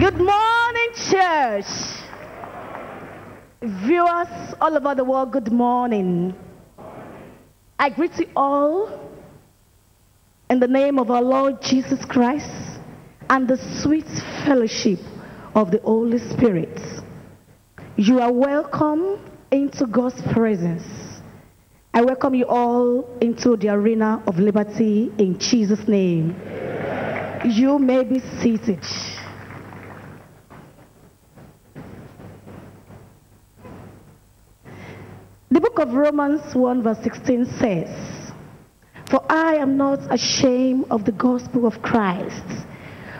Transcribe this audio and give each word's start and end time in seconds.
Good 0.00 0.16
morning, 0.16 0.90
church. 1.10 1.66
Viewers 3.60 4.54
all 4.60 4.76
over 4.76 4.94
the 4.94 5.02
world, 5.02 5.32
good 5.32 5.50
morning. 5.50 6.36
I 7.80 7.90
greet 7.90 8.16
you 8.16 8.26
all 8.36 9.10
in 10.48 10.60
the 10.60 10.68
name 10.68 11.00
of 11.00 11.10
our 11.10 11.20
Lord 11.20 11.60
Jesus 11.60 12.04
Christ 12.04 12.48
and 13.28 13.48
the 13.48 13.56
sweet 13.82 14.06
fellowship 14.46 15.00
of 15.56 15.72
the 15.72 15.80
Holy 15.80 16.18
Spirit. 16.30 16.80
You 17.96 18.20
are 18.20 18.32
welcome 18.32 19.18
into 19.50 19.84
God's 19.84 20.22
presence. 20.32 20.84
I 21.92 22.02
welcome 22.02 22.36
you 22.36 22.46
all 22.46 23.18
into 23.20 23.56
the 23.56 23.70
arena 23.70 24.22
of 24.28 24.38
liberty 24.38 25.10
in 25.18 25.40
Jesus' 25.40 25.88
name. 25.88 26.36
You 27.44 27.80
may 27.80 28.04
be 28.04 28.20
seated. 28.40 28.84
The 35.50 35.60
book 35.60 35.78
of 35.78 35.94
Romans 35.94 36.54
1 36.54 36.82
verse 36.82 36.98
16 37.02 37.46
says, 37.58 38.32
For 39.10 39.24
I 39.32 39.54
am 39.54 39.78
not 39.78 40.12
ashamed 40.12 40.84
of 40.90 41.06
the 41.06 41.12
gospel 41.12 41.66
of 41.66 41.80
Christ, 41.80 42.44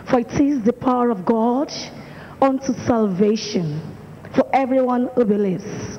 for 0.07 0.19
it 0.19 0.31
is 0.39 0.61
the 0.61 0.73
power 0.73 1.09
of 1.09 1.25
God 1.25 1.73
unto 2.39 2.73
salvation 2.85 3.81
for 4.35 4.47
everyone 4.53 5.09
who 5.15 5.25
believes. 5.25 5.97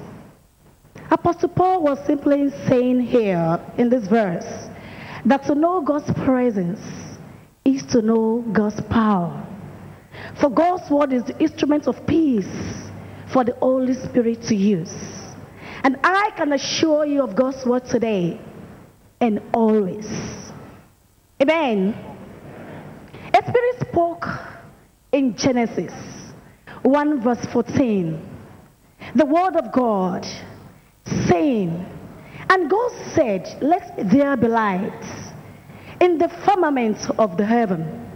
Apostle 1.11 1.49
Paul 1.49 1.83
was 1.83 1.99
simply 2.07 2.51
saying 2.69 3.01
here 3.01 3.61
in 3.77 3.89
this 3.89 4.07
verse 4.07 4.69
that 5.25 5.43
to 5.47 5.57
know 5.57 5.81
God's 5.81 6.13
presence 6.25 6.81
is 7.65 7.85
to 7.87 8.03
know 8.03 8.45
God's 8.53 8.81
power. 8.83 9.45
For 10.41 10.49
God's 10.49 10.89
word 10.89 11.13
is 11.13 11.25
the 11.25 11.37
instrument 11.41 11.89
of 11.89 12.07
peace 12.07 12.47
for 13.33 13.43
the 13.43 13.55
Holy 13.55 13.95
Spirit 13.95 14.43
to 14.43 14.55
use. 14.55 15.20
And 15.83 15.97
I 16.05 16.31
can 16.37 16.53
assure 16.53 17.07
you 17.07 17.23
of 17.23 17.35
God's 17.35 17.65
word 17.65 17.87
today 17.87 18.41
and 19.21 19.41
always. 19.55 20.07
Amen. 21.41 21.95
A 23.35 23.43
spirit 23.43 23.89
spoke 23.89 24.27
in 25.13 25.37
Genesis 25.37 25.93
1 26.83 27.23
verse 27.23 27.45
14. 27.53 28.29
The 29.15 29.25
word 29.25 29.57
of 29.57 29.73
God 29.73 30.27
saying, 31.29 31.87
And 32.49 32.71
God 32.71 32.93
said, 33.15 33.59
Let 33.63 34.11
there 34.11 34.37
be 34.37 34.49
light 34.49 35.05
in 36.01 36.19
the 36.19 36.29
firmament 36.45 36.99
of 37.19 37.37
the 37.37 37.45
heaven 37.45 38.11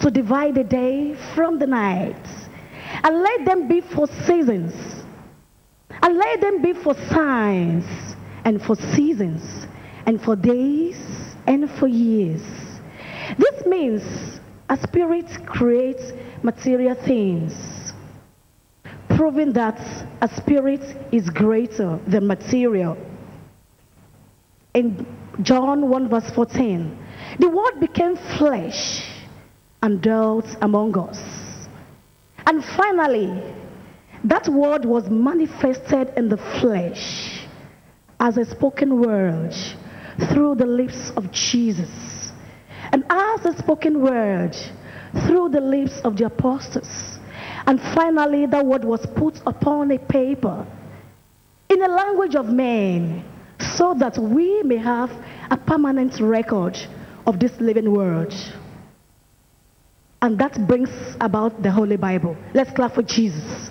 to 0.00 0.10
divide 0.10 0.54
the 0.54 0.64
day 0.64 1.14
from 1.34 1.58
the 1.58 1.66
night, 1.66 2.26
and 3.02 3.22
let 3.22 3.44
them 3.44 3.68
be 3.68 3.80
for 3.80 4.06
seasons 4.26 4.99
and 6.02 6.16
let 6.16 6.40
them 6.40 6.62
be 6.62 6.72
for 6.72 6.94
signs 6.94 7.84
and 8.44 8.62
for 8.62 8.74
seasons 8.74 9.66
and 10.06 10.20
for 10.22 10.36
days 10.36 10.96
and 11.46 11.70
for 11.70 11.86
years. 11.86 12.42
This 13.38 13.66
means 13.66 14.40
a 14.68 14.76
spirit 14.76 15.26
creates 15.46 16.12
material 16.42 16.94
things, 16.94 17.92
proving 19.08 19.52
that 19.52 19.78
a 20.22 20.28
spirit 20.36 20.80
is 21.12 21.28
greater 21.28 21.98
than 22.06 22.26
material. 22.26 22.96
In 24.74 25.06
John 25.42 25.88
1 25.88 26.08
verse 26.08 26.30
14, 26.30 26.98
the 27.38 27.48
word 27.48 27.80
became 27.80 28.16
flesh 28.38 29.02
and 29.82 30.00
dwelt 30.00 30.46
among 30.62 30.96
us. 30.98 31.18
And 32.46 32.64
finally, 32.64 33.42
that 34.24 34.48
word 34.48 34.84
was 34.84 35.08
manifested 35.08 36.12
in 36.16 36.28
the 36.28 36.36
flesh 36.60 37.46
as 38.18 38.36
a 38.36 38.44
spoken 38.44 39.00
word 39.00 39.54
through 40.28 40.54
the 40.56 40.66
lips 40.66 41.10
of 41.16 41.30
Jesus. 41.32 42.32
And 42.92 43.04
as 43.08 43.44
a 43.46 43.56
spoken 43.56 44.02
word 44.02 44.54
through 45.26 45.50
the 45.50 45.60
lips 45.60 46.00
of 46.04 46.16
the 46.16 46.26
apostles. 46.26 47.18
And 47.66 47.80
finally, 47.94 48.46
that 48.46 48.64
word 48.64 48.84
was 48.84 49.06
put 49.16 49.40
upon 49.46 49.90
a 49.90 49.98
paper 49.98 50.66
in 51.68 51.78
the 51.78 51.88
language 51.88 52.34
of 52.34 52.46
men 52.46 53.24
so 53.76 53.94
that 53.98 54.18
we 54.18 54.62
may 54.62 54.78
have 54.78 55.10
a 55.50 55.56
permanent 55.56 56.20
record 56.20 56.76
of 57.26 57.38
this 57.38 57.52
living 57.60 57.92
word. 57.92 58.34
And 60.22 60.38
that 60.38 60.66
brings 60.66 60.90
about 61.20 61.62
the 61.62 61.70
Holy 61.70 61.96
Bible. 61.96 62.36
Let's 62.52 62.72
clap 62.72 62.94
for 62.94 63.02
Jesus. 63.02 63.69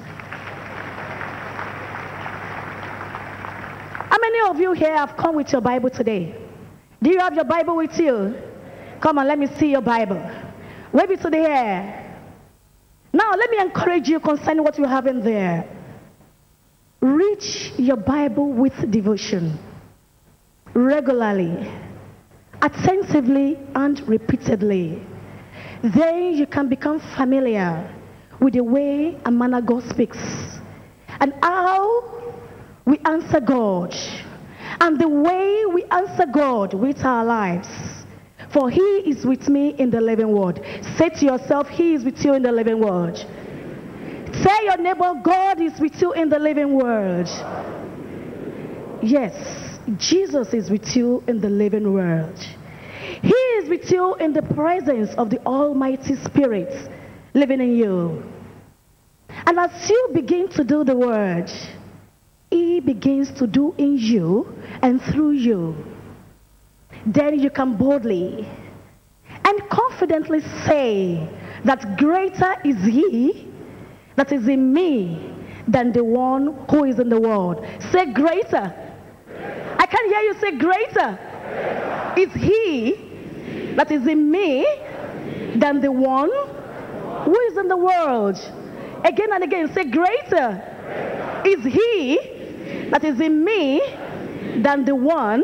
Of 4.49 4.59
you 4.59 4.71
here 4.71 4.97
have 4.97 5.15
come 5.15 5.35
with 5.35 5.51
your 5.51 5.61
Bible 5.61 5.91
today? 5.91 6.35
Do 7.03 7.11
you 7.11 7.19
have 7.19 7.35
your 7.35 7.43
Bible 7.43 7.75
with 7.75 7.99
you? 7.99 8.35
Come 8.99 9.19
on, 9.19 9.27
let 9.27 9.37
me 9.37 9.45
see 9.45 9.69
your 9.69 9.81
Bible. 9.81 10.19
Wave 10.91 11.11
it 11.11 11.21
to 11.21 11.29
the 11.29 11.37
eh? 11.37 11.47
air. 11.47 12.19
Now, 13.13 13.29
let 13.35 13.51
me 13.51 13.59
encourage 13.59 14.09
you 14.09 14.19
concerning 14.19 14.63
what 14.63 14.79
you 14.79 14.85
have 14.85 15.05
in 15.05 15.23
there. 15.23 15.69
Read 16.99 17.43
your 17.77 17.97
Bible 17.97 18.51
with 18.51 18.73
devotion 18.89 19.59
regularly, 20.73 21.71
attentively, 22.63 23.59
and 23.75 24.01
repeatedly. 24.09 24.99
Then 25.83 26.33
you 26.33 26.47
can 26.47 26.69
become 26.69 26.99
familiar 27.15 27.95
with 28.39 28.55
the 28.55 28.63
way 28.63 29.15
and 29.25 29.38
manner 29.38 29.61
God 29.61 29.83
speaks 29.83 30.17
and 31.19 31.35
how 31.43 32.41
we 32.85 32.97
answer 33.05 33.39
God 33.39 33.95
and 34.81 35.00
the 35.00 35.07
way 35.07 35.66
we 35.66 35.84
answer 35.85 36.25
God 36.25 36.73
with 36.73 37.03
our 37.03 37.25
lives. 37.25 37.67
For 38.53 38.69
he 38.69 38.81
is 38.81 39.25
with 39.25 39.47
me 39.47 39.75
in 39.78 39.91
the 39.91 40.01
living 40.01 40.31
word. 40.31 40.62
Say 40.97 41.09
to 41.09 41.25
yourself, 41.25 41.67
he 41.67 41.94
is 41.94 42.03
with 42.03 42.23
you 42.25 42.34
in 42.34 42.41
the 42.41 42.51
living 42.51 42.79
word. 42.79 43.16
Tell 43.16 44.63
your 44.63 44.78
neighbor, 44.78 45.13
God 45.23 45.62
is 45.62 45.79
with 45.79 46.01
you 46.01 46.13
in 46.13 46.29
the 46.29 46.39
living 46.39 46.73
word. 46.73 47.28
Yes, 49.03 49.79
Jesus 49.97 50.53
is 50.53 50.69
with 50.69 50.95
you 50.95 51.23
in 51.28 51.39
the 51.39 51.50
living 51.50 51.94
world. 51.94 52.38
He 53.22 53.34
is 53.34 53.69
with 53.69 53.91
you 53.91 54.16
in 54.16 54.34
the 54.34 54.41
presence 54.41 55.13
of 55.18 55.29
the 55.29 55.39
Almighty 55.45 56.16
Spirit 56.16 56.89
living 57.34 57.59
in 57.59 57.75
you. 57.75 58.23
And 59.29 59.59
as 59.59 59.89
you 59.89 60.09
begin 60.13 60.47
to 60.50 60.63
do 60.63 60.84
the 60.84 60.95
word, 60.95 61.51
he 62.51 62.79
begins 62.79 63.31
to 63.31 63.47
do 63.47 63.73
in 63.77 63.97
you 63.97 64.55
and 64.81 65.01
through 65.01 65.31
you. 65.31 65.75
Then 67.05 67.39
you 67.39 67.49
can 67.49 67.75
boldly 67.75 68.47
and 69.45 69.69
confidently 69.69 70.41
say 70.65 71.27
that 71.65 71.97
greater 71.97 72.55
is 72.65 72.83
he 72.83 73.47
that 74.15 74.31
is 74.31 74.47
in 74.47 74.73
me 74.73 75.33
than 75.67 75.91
the 75.93 76.03
one 76.03 76.65
who 76.69 76.85
is 76.85 76.99
in 76.99 77.09
the 77.09 77.19
world. 77.19 77.65
Say 77.91 78.11
greater. 78.11 78.73
I 79.77 79.85
can 79.85 80.09
hear 80.09 80.19
you 80.21 80.33
say 80.39 80.57
greater. 80.57 82.15
Is 82.17 82.33
he 82.33 83.09
that 83.75 83.91
is 83.91 84.07
in 84.07 84.29
me 84.29 84.65
than 85.55 85.79
the 85.81 85.91
one 85.91 86.29
who 87.23 87.39
is 87.39 87.57
in 87.57 87.67
the 87.67 87.77
world. 87.77 88.38
Again 89.05 89.31
and 89.31 89.43
again, 89.43 89.71
say 89.73 89.85
greater. 89.85 91.41
Is 91.45 91.63
he 91.63 92.38
that 92.91 93.03
is 93.03 93.19
in 93.19 93.44
me 93.44 93.81
than 94.61 94.85
the 94.85 94.95
one 94.95 95.44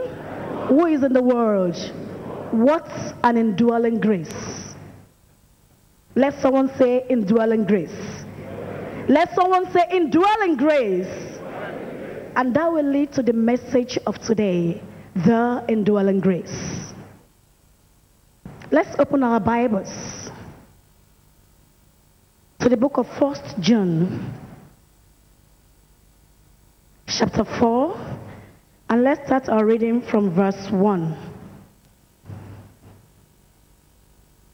who 0.67 0.85
is 0.87 1.03
in 1.03 1.13
the 1.13 1.21
world. 1.21 1.75
What 2.51 2.89
an 3.23 3.37
indwelling 3.37 3.99
grace. 3.99 4.73
Let 6.15 6.39
someone 6.41 6.69
say 6.77 7.05
indwelling 7.09 7.65
grace. 7.65 8.23
Let 9.07 9.35
someone 9.35 9.71
say 9.71 9.85
indwelling 9.91 10.55
grace. 10.55 11.39
And 12.35 12.53
that 12.55 12.71
will 12.71 12.89
lead 12.89 13.13
to 13.13 13.23
the 13.23 13.33
message 13.33 13.97
of 14.05 14.17
today 14.19 14.81
the 15.15 15.63
indwelling 15.69 16.19
grace. 16.19 16.93
Let's 18.71 18.97
open 18.99 19.23
our 19.23 19.39
Bibles 19.39 20.31
to 22.59 22.69
the 22.69 22.75
book 22.75 22.97
of 22.97 23.07
First 23.19 23.59
John, 23.59 24.33
chapter 27.07 27.43
4, 27.43 28.19
and 28.89 29.03
let's 29.03 29.25
start 29.25 29.47
our 29.47 29.65
reading 29.65 30.01
from 30.01 30.33
verse 30.33 30.69
1. 30.71 31.15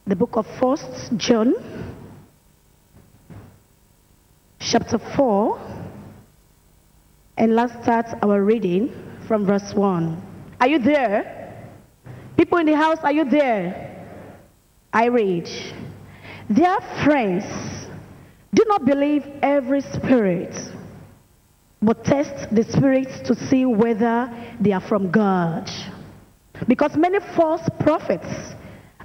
The 0.06 0.16
book 0.16 0.36
of 0.36 0.46
First 0.60 1.16
John, 1.16 1.54
chapter 4.60 4.98
4, 5.16 5.60
and 7.38 7.56
let's 7.56 7.72
start 7.82 8.06
our 8.22 8.42
reading 8.42 8.92
from 9.26 9.46
verse 9.46 9.72
1. 9.74 10.22
Are 10.60 10.68
you 10.68 10.78
there? 10.78 11.70
People 12.36 12.58
in 12.58 12.66
the 12.66 12.76
house, 12.76 12.98
are 13.02 13.12
you 13.12 13.24
there? 13.24 13.88
I 14.92 15.06
read. 15.06 15.48
Dear 16.52 16.78
friends, 17.02 17.44
do 18.52 18.64
not 18.68 18.84
believe 18.84 19.24
every 19.40 19.80
spirit, 19.80 20.54
but 21.82 22.04
test 22.04 22.54
the 22.54 22.62
spirits 22.64 23.20
to 23.28 23.34
see 23.34 23.66
whether 23.66 24.32
they 24.60 24.72
are 24.72 24.80
from 24.80 25.10
God. 25.10 25.68
Because 26.68 26.96
many 26.96 27.18
false 27.34 27.68
prophets 27.80 28.54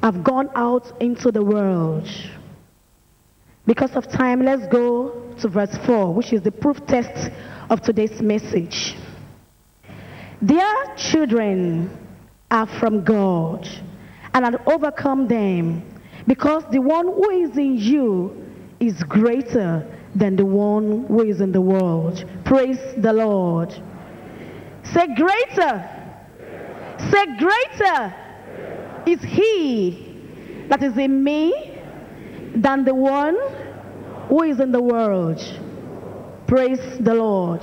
have 0.04 0.24
gone 0.24 0.50
out 0.56 1.02
into 1.02 1.32
the 1.32 1.44
world. 1.44 2.08
Because 3.66 3.96
of 3.96 4.08
time, 4.08 4.44
let's 4.44 4.68
go 4.68 5.34
to 5.42 5.48
verse 5.50 5.76
4, 5.86 6.14
which 6.14 6.32
is 6.32 6.42
the 6.42 6.52
proof 6.52 6.86
test 6.86 7.32
of 7.70 7.82
today's 7.82 8.22
message. 8.22 8.96
Their 10.42 10.96
children 10.96 11.90
are 12.52 12.68
from 12.80 13.04
God 13.04 13.68
and 14.34 14.46
have 14.46 14.62
overcome 14.68 15.28
them 15.28 15.84
because 16.28 16.64
the 16.72 16.80
one 16.80 17.08
who 17.08 17.30
is 17.32 17.58
in 17.58 17.78
you 17.78 18.46
is 18.80 19.02
greater 19.04 19.86
than 20.18 20.36
the 20.36 20.46
one 20.46 21.06
who 21.08 21.22
is 21.22 21.42
in 21.42 21.52
the 21.52 21.62
world. 21.62 22.26
Praise 22.44 22.80
the 22.98 23.14
Lord. 23.14 23.72
Say 24.84 25.08
greater. 25.16 25.74
Say 27.12 27.26
greater 27.38 28.14
is 29.06 29.22
he 29.22 30.66
that 30.70 30.82
is 30.82 30.98
in 30.98 31.24
me 31.24 31.80
than 32.56 32.84
the 32.84 32.96
one 32.96 33.38
who 34.28 34.44
is 34.44 34.60
in 34.60 34.72
the 34.72 34.82
world. 34.82 35.40
Praise 36.48 36.82
the 37.00 37.14
Lord. 37.14 37.62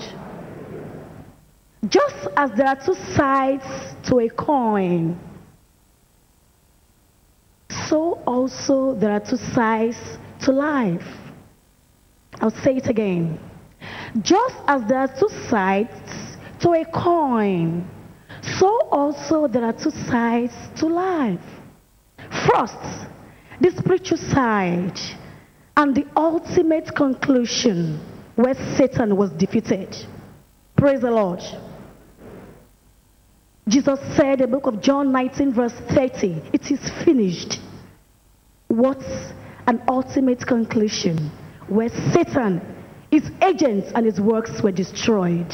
Just 1.89 2.29
as 2.37 2.51
there 2.53 2.69
are 2.69 2.77
two 2.77 2.95
sides 2.95 3.65
to 4.05 4.21
a 4.21 4.29
coin, 4.29 5.19
so 7.89 8.23
also 8.27 8.95
there 8.95 9.11
are 9.11 9.21
two 9.21 9.37
sides 9.37 9.99
to 10.41 10.53
life. 10.53 11.24
I'll 12.41 12.51
say 12.51 12.77
it 12.77 12.89
again. 12.89 13.39
Just 14.23 14.57
as 14.67 14.83
there 14.89 14.99
are 14.99 15.09
two 15.09 15.29
sides 15.49 15.91
to 16.61 16.73
a 16.73 16.85
coin, 16.85 17.89
so 18.59 18.89
also 18.91 19.47
there 19.47 19.65
are 19.65 19.73
two 19.73 19.91
sides 19.91 20.55
to 20.77 20.87
life. 20.87 21.41
First, 22.49 23.09
the 23.61 23.71
spiritual 23.71 24.19
side 24.19 24.99
and 25.77 25.95
the 25.95 26.07
ultimate 26.17 26.95
conclusion 26.95 28.01
where 28.37 28.55
Satan 28.77 29.17
was 29.17 29.31
defeated. 29.31 29.97
Praise 30.77 31.01
the 31.01 31.11
Lord. 31.11 31.41
Jesus 33.67 33.99
said 34.17 34.41
in 34.41 34.51
the 34.51 34.57
book 34.57 34.67
of 34.67 34.81
John 34.83 35.11
19, 35.11 35.55
verse 35.55 35.73
30, 35.91 36.43
it 36.53 36.71
is 36.71 36.81
finished. 37.05 37.61
What's 38.69 39.33
an 39.67 39.83
ultimate 39.89 40.47
conclusion 40.47 41.31
where 41.69 41.89
Satan, 42.13 42.61
his 43.11 43.31
agents, 43.43 43.91
and 43.95 44.07
his 44.07 44.21
works 44.21 44.63
were 44.63 44.73
destroyed? 44.73 45.53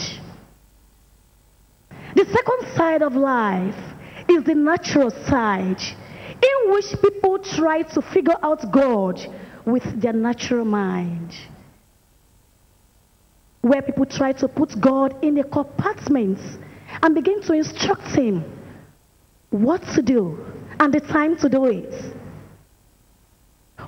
The 2.15 2.25
second 2.25 2.77
side 2.77 3.03
of 3.03 3.15
life 3.15 3.77
is 4.29 4.45
the 4.45 4.55
natural 4.55 5.11
side, 5.11 5.81
in 6.43 6.73
which 6.73 6.87
people 7.03 7.39
try 7.39 7.83
to 7.83 8.03
figure 8.03 8.37
out 8.43 8.71
God 8.73 9.21
with 9.65 10.01
their 10.01 10.13
natural 10.13 10.65
mind. 10.65 11.35
Where 13.61 13.83
people 13.83 14.07
try 14.07 14.33
to 14.33 14.49
put 14.49 14.81
God 14.81 15.23
in 15.23 15.39
a 15.39 15.45
compartment 15.45 16.39
and 17.03 17.15
begin 17.15 17.43
to 17.43 17.53
instruct 17.53 18.17
him 18.17 18.45
what 19.51 19.83
to 19.95 20.03
do 20.03 20.39
and 20.79 20.93
the 20.93 21.01
time 21.01 21.37
to 21.39 21.49
do 21.49 21.67
it. 21.67 21.93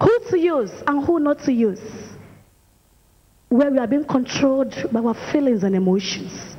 Who 0.01 0.19
to 0.31 0.39
use 0.39 0.73
and 0.87 1.05
who 1.05 1.19
not 1.21 1.43
to 1.45 1.53
use. 1.53 1.81
Where 3.53 3.71
we 3.71 3.77
are 3.77 3.87
being 3.87 4.07
controlled 4.07 4.75
by 4.91 5.01
our 5.01 5.13
feelings 5.31 5.63
and 5.63 5.77
emotions. 5.77 6.57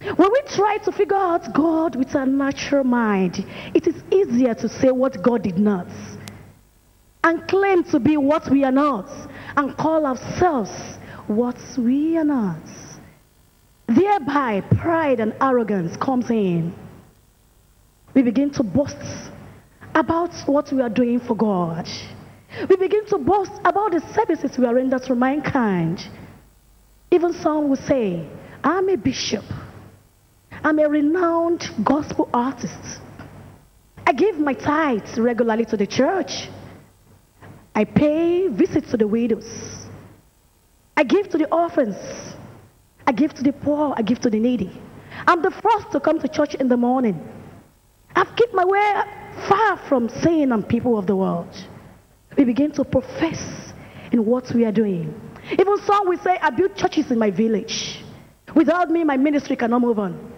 When 0.00 0.32
we 0.32 0.40
try 0.48 0.78
to 0.78 0.90
figure 0.90 1.18
out 1.18 1.52
God 1.52 1.94
with 1.94 2.16
our 2.16 2.24
natural 2.24 2.84
mind, 2.84 3.44
it 3.74 3.86
is 3.86 4.02
easier 4.10 4.54
to 4.54 4.66
say 4.66 4.90
what 4.90 5.22
God 5.22 5.42
did 5.42 5.58
not 5.58 5.88
and 7.22 7.46
claim 7.46 7.84
to 7.84 8.00
be 8.00 8.16
what 8.16 8.50
we 8.50 8.64
are 8.64 8.72
not 8.72 9.10
and 9.58 9.76
call 9.76 10.06
ourselves 10.06 10.70
what 11.26 11.58
we 11.76 12.16
are 12.16 12.24
not. 12.24 12.62
Thereby, 13.86 14.62
pride 14.62 15.20
and 15.20 15.34
arrogance 15.38 15.98
comes 15.98 16.30
in. 16.30 16.74
We 18.14 18.22
begin 18.22 18.48
to 18.52 18.62
boast 18.62 18.96
about 19.94 20.32
what 20.46 20.72
we 20.72 20.80
are 20.80 20.88
doing 20.88 21.20
for 21.20 21.36
God. 21.36 21.86
We 22.68 22.76
begin 22.76 23.06
to 23.06 23.18
boast 23.18 23.52
about 23.64 23.92
the 23.92 24.00
services 24.14 24.56
we 24.58 24.66
are 24.66 24.74
rendering 24.74 25.02
to 25.02 25.14
mankind. 25.14 26.08
Even 27.10 27.32
some 27.32 27.68
will 27.68 27.76
say, 27.76 28.26
I'm 28.62 28.88
a 28.88 28.96
bishop. 28.96 29.44
I'm 30.62 30.78
a 30.78 30.88
renowned 30.88 31.68
gospel 31.84 32.28
artist. 32.32 33.00
I 34.06 34.12
give 34.12 34.38
my 34.38 34.54
tithes 34.54 35.18
regularly 35.18 35.64
to 35.66 35.76
the 35.76 35.86
church. 35.86 36.48
I 37.74 37.84
pay 37.84 38.48
visits 38.48 38.90
to 38.92 38.96
the 38.96 39.06
widows. 39.06 39.86
I 40.96 41.02
give 41.02 41.28
to 41.30 41.38
the 41.38 41.52
orphans. 41.52 41.96
I 43.06 43.12
give 43.12 43.34
to 43.34 43.42
the 43.42 43.52
poor. 43.52 43.94
I 43.96 44.02
give 44.02 44.20
to 44.20 44.30
the 44.30 44.38
needy. 44.38 44.80
I'm 45.26 45.42
the 45.42 45.50
first 45.50 45.92
to 45.92 46.00
come 46.00 46.20
to 46.20 46.28
church 46.28 46.54
in 46.54 46.68
the 46.68 46.76
morning. 46.76 47.20
I've 48.14 48.34
kept 48.36 48.54
my 48.54 48.64
way 48.64 49.02
far 49.48 49.76
from 49.88 50.08
sin 50.08 50.52
and 50.52 50.66
people 50.68 50.96
of 50.98 51.06
the 51.06 51.16
world. 51.16 51.52
We 52.36 52.44
begin 52.44 52.72
to 52.72 52.84
profess 52.84 53.72
in 54.12 54.24
what 54.24 54.52
we 54.54 54.64
are 54.64 54.72
doing. 54.72 55.20
Even 55.52 55.78
some 55.78 56.08
will 56.08 56.18
say, 56.18 56.38
I 56.40 56.50
built 56.50 56.76
churches 56.76 57.10
in 57.10 57.18
my 57.18 57.30
village. 57.30 58.02
Without 58.54 58.90
me, 58.90 59.04
my 59.04 59.16
ministry 59.16 59.56
cannot 59.56 59.80
move 59.80 59.98
on. 59.98 60.32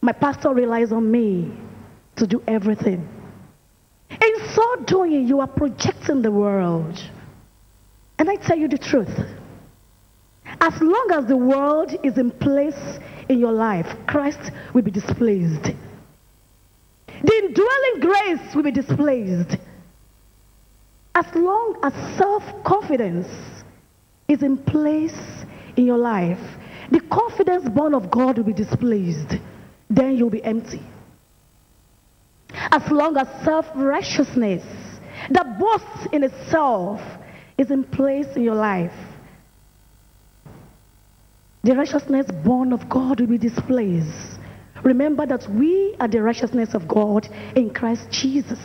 My 0.00 0.12
pastor 0.12 0.50
relies 0.50 0.92
on 0.92 1.10
me 1.10 1.52
to 2.16 2.26
do 2.26 2.42
everything. 2.46 3.08
In 4.10 4.48
so 4.50 4.76
doing, 4.86 5.26
you 5.26 5.40
are 5.40 5.46
projecting 5.46 6.22
the 6.22 6.30
world. 6.30 6.98
And 8.18 8.28
I 8.30 8.36
tell 8.36 8.58
you 8.58 8.68
the 8.68 8.78
truth. 8.78 9.18
As 10.60 10.80
long 10.80 11.08
as 11.12 11.26
the 11.26 11.36
world 11.36 11.92
is 12.02 12.18
in 12.18 12.30
place 12.30 12.98
in 13.28 13.38
your 13.38 13.52
life, 13.52 13.86
Christ 14.06 14.52
will 14.74 14.82
be 14.82 14.90
displeased. 14.90 15.64
The 15.64 17.34
indwelling 17.44 18.00
grace 18.00 18.54
will 18.54 18.64
be 18.64 18.72
displeased. 18.72 19.56
As 21.14 21.26
long 21.34 21.78
as 21.82 21.92
self-confidence 22.16 23.28
is 24.28 24.42
in 24.42 24.56
place 24.56 25.44
in 25.76 25.84
your 25.84 25.98
life, 25.98 26.40
the 26.90 27.00
confidence 27.00 27.68
born 27.68 27.94
of 27.94 28.10
God 28.10 28.38
will 28.38 28.44
be 28.44 28.52
displaced. 28.52 29.34
Then 29.90 30.16
you'll 30.16 30.30
be 30.30 30.42
empty. 30.42 30.82
As 32.54 32.90
long 32.90 33.16
as 33.16 33.28
self-righteousness 33.44 34.64
that 35.30 35.58
boasts 35.58 36.06
in 36.12 36.24
itself 36.24 37.00
is 37.58 37.70
in 37.70 37.84
place 37.84 38.26
in 38.36 38.42
your 38.42 38.54
life, 38.54 38.92
the 41.62 41.76
righteousness 41.76 42.26
born 42.44 42.72
of 42.72 42.88
God 42.88 43.20
will 43.20 43.28
be 43.28 43.38
displaced. 43.38 44.38
Remember 44.82 45.26
that 45.26 45.48
we 45.48 45.94
are 46.00 46.08
the 46.08 46.22
righteousness 46.22 46.74
of 46.74 46.88
God 46.88 47.28
in 47.54 47.72
Christ 47.72 48.10
Jesus. 48.10 48.58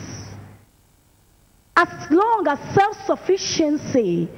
As 1.78 2.10
long 2.10 2.44
as 2.48 2.58
self-sufficiency 2.74 4.28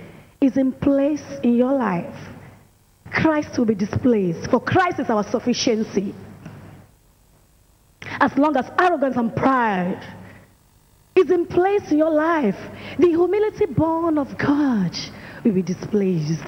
is 0.42 0.58
in 0.58 0.72
place 0.72 1.24
in 1.42 1.54
your 1.54 1.72
life, 1.72 2.14
Christ 3.10 3.56
will 3.56 3.64
be 3.64 3.74
displayed. 3.74 4.36
For 4.50 4.60
Christ 4.60 5.00
is 5.00 5.08
our 5.08 5.24
sufficiency. 5.24 6.14
As 8.02 8.36
long 8.36 8.58
as 8.58 8.70
arrogance 8.78 9.16
and 9.16 9.34
pride 9.34 10.02
is 11.16 11.30
in 11.30 11.46
place 11.46 11.90
in 11.90 11.96
your 11.96 12.10
life, 12.10 12.58
the 12.98 13.08
humility 13.08 13.64
born 13.64 14.18
of 14.18 14.36
God 14.36 14.94
will 15.42 15.52
be 15.52 15.62
displayed. 15.62 16.38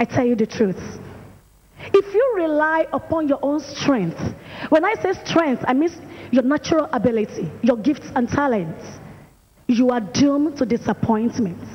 I 0.00 0.06
tell 0.06 0.26
you 0.26 0.34
the 0.34 0.46
truth. 0.46 0.98
If 1.78 2.14
you 2.14 2.32
rely 2.34 2.88
upon 2.92 3.28
your 3.28 3.38
own 3.42 3.60
strength, 3.60 4.20
when 4.70 4.84
I 4.84 4.94
say 4.94 5.12
strength, 5.24 5.62
I 5.68 5.72
mean 5.72 5.90
your 6.32 6.42
natural 6.42 6.88
ability, 6.92 7.48
your 7.62 7.76
gifts 7.76 8.08
and 8.16 8.28
talents, 8.28 8.84
you 9.78 9.90
are 9.90 10.00
doomed 10.00 10.58
to 10.58 10.66
disappointments. 10.66 11.66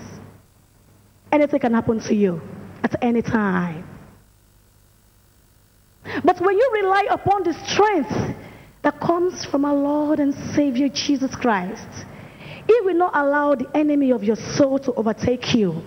Anything 1.31 1.59
can 1.59 1.73
happen 1.73 1.99
to 2.01 2.15
you 2.15 2.41
at 2.83 2.95
any 3.01 3.21
time. 3.21 3.87
But 6.23 6.39
when 6.39 6.57
you 6.57 6.71
rely 6.73 7.07
upon 7.09 7.43
the 7.43 7.53
strength 7.67 8.37
that 8.83 8.99
comes 8.99 9.45
from 9.45 9.65
our 9.65 9.75
Lord 9.75 10.19
and 10.19 10.33
Savior 10.55 10.89
Jesus 10.89 11.35
Christ, 11.35 12.05
He 12.67 12.79
will 12.81 12.95
not 12.95 13.15
allow 13.15 13.55
the 13.55 13.69
enemy 13.75 14.11
of 14.11 14.23
your 14.23 14.35
soul 14.35 14.79
to 14.79 14.93
overtake 14.93 15.53
you. 15.55 15.81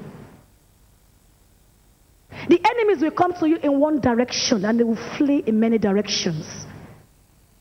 The 2.49 2.61
enemies 2.65 3.03
will 3.03 3.11
come 3.11 3.33
to 3.35 3.49
you 3.49 3.57
in 3.57 3.79
one 3.79 4.01
direction 4.01 4.65
and 4.65 4.79
they 4.79 4.85
will 4.85 4.99
flee 5.17 5.43
in 5.47 5.59
many 5.59 5.79
directions 5.79 6.67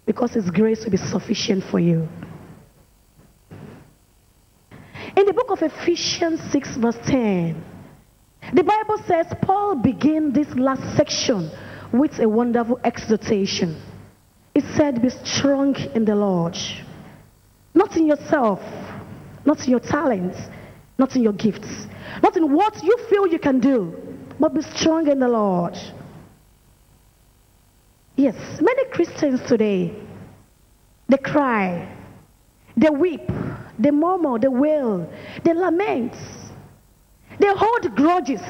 because 0.05 0.33
His 0.33 0.49
grace 0.49 0.83
will 0.83 0.91
be 0.91 0.97
sufficient 0.97 1.63
for 1.63 1.79
you. 1.79 2.07
In 5.17 5.25
the 5.25 5.33
book 5.33 5.49
of 5.49 5.63
Ephesians 5.63 6.39
6, 6.51 6.77
verse 6.77 6.97
10, 7.07 7.65
the 8.53 8.63
Bible 8.63 8.99
says 9.07 9.25
Paul 9.41 9.77
began 9.77 10.31
this 10.31 10.47
last 10.49 10.95
section 10.95 11.49
with 11.91 12.19
a 12.19 12.29
wonderful 12.29 12.79
exhortation. 12.83 13.81
It 14.53 14.63
said, 14.75 15.01
Be 15.01 15.09
strong 15.09 15.75
in 15.95 16.05
the 16.05 16.13
Lord, 16.13 16.55
not 17.73 17.97
in 17.97 18.05
yourself, 18.05 18.61
not 19.43 19.63
in 19.65 19.71
your 19.71 19.79
talents, 19.79 20.37
not 20.99 21.15
in 21.15 21.23
your 21.23 21.33
gifts, 21.33 21.87
not 22.21 22.37
in 22.37 22.53
what 22.53 22.83
you 22.83 22.95
feel 23.09 23.25
you 23.25 23.39
can 23.39 23.59
do, 23.59 23.95
but 24.39 24.53
be 24.53 24.61
strong 24.61 25.07
in 25.07 25.17
the 25.17 25.27
Lord. 25.27 25.75
Yes, 28.15 28.35
many 28.61 28.85
Christians 28.91 29.41
today, 29.47 29.95
they 31.09 31.17
cry, 31.17 31.91
they 32.75 32.91
weep, 32.91 33.31
they 33.79 33.91
murmur, 33.91 34.39
they 34.39 34.47
wail, 34.47 35.09
they 35.43 35.53
lament, 35.53 36.13
they 37.39 37.47
hold 37.55 37.95
grudges, 37.95 38.41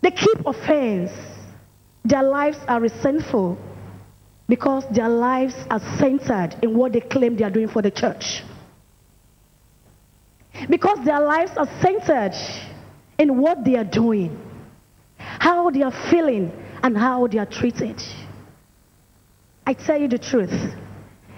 they 0.00 0.10
keep 0.10 0.46
offense. 0.46 1.10
Their 2.04 2.22
lives 2.22 2.58
are 2.66 2.80
resentful 2.80 3.58
because 4.48 4.84
their 4.90 5.08
lives 5.08 5.54
are 5.70 5.80
centered 5.98 6.56
in 6.62 6.74
what 6.74 6.92
they 6.92 7.00
claim 7.00 7.36
they 7.36 7.44
are 7.44 7.50
doing 7.50 7.68
for 7.68 7.82
the 7.82 7.90
church. 7.90 8.42
Because 10.68 11.04
their 11.04 11.20
lives 11.20 11.52
are 11.56 11.68
centered 11.80 12.34
in 13.18 13.40
what 13.40 13.64
they 13.64 13.76
are 13.76 13.84
doing, 13.84 14.38
how 15.18 15.70
they 15.70 15.82
are 15.82 15.92
feeling, 16.10 16.50
and 16.82 16.96
how 16.96 17.26
they 17.26 17.38
are 17.38 17.46
treated. 17.46 18.02
I 19.66 19.74
tell 19.74 20.00
you 20.00 20.08
the 20.08 20.18
truth, 20.18 20.74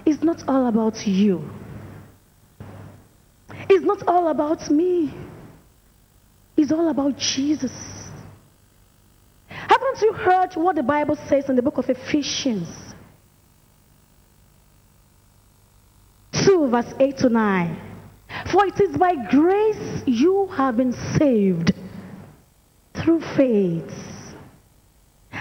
it's 0.06 0.22
not 0.22 0.48
all 0.48 0.66
about 0.68 1.06
you. 1.06 1.50
It's 3.74 3.86
not 3.86 4.06
all 4.06 4.28
about 4.28 4.70
me. 4.70 5.14
It's 6.58 6.70
all 6.70 6.90
about 6.90 7.16
Jesus. 7.16 7.72
Haven't 9.48 10.02
you 10.02 10.12
heard 10.12 10.54
what 10.56 10.76
the 10.76 10.82
Bible 10.82 11.16
says 11.26 11.48
in 11.48 11.56
the 11.56 11.62
book 11.62 11.78
of 11.78 11.88
Ephesians? 11.88 12.68
2 16.32 16.68
verse 16.68 16.92
8 17.00 17.16
to 17.16 17.28
9. 17.30 17.80
For 18.50 18.66
it 18.66 18.78
is 18.78 18.94
by 18.98 19.14
grace 19.30 20.02
you 20.06 20.48
have 20.48 20.76
been 20.76 20.92
saved 21.16 21.72
through 22.94 23.20
faith. 23.36 24.34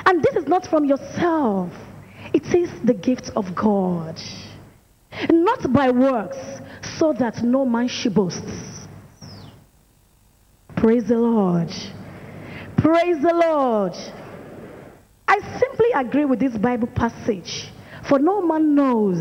And 0.05 0.23
this 0.23 0.37
is 0.37 0.47
not 0.47 0.65
from 0.67 0.85
yourself. 0.85 1.73
It 2.33 2.55
is 2.55 2.69
the 2.85 2.93
gift 2.93 3.31
of 3.35 3.53
God. 3.55 4.21
Not 5.29 5.73
by 5.73 5.91
works, 5.91 6.37
so 7.01 7.13
that 7.13 7.41
no 7.41 7.65
man 7.65 7.87
should 7.87 8.13
boast. 8.13 8.43
Praise 10.75 11.05
the 11.05 11.17
Lord. 11.17 11.69
Praise 12.77 13.19
the 13.23 13.33
Lord. 13.33 13.93
I 15.27 15.39
simply 15.59 15.87
agree 15.95 16.25
with 16.25 16.39
this 16.39 16.55
Bible 16.55 16.87
passage. 16.89 17.71
For 18.07 18.19
no 18.19 18.45
man 18.45 18.75
knows 18.75 19.17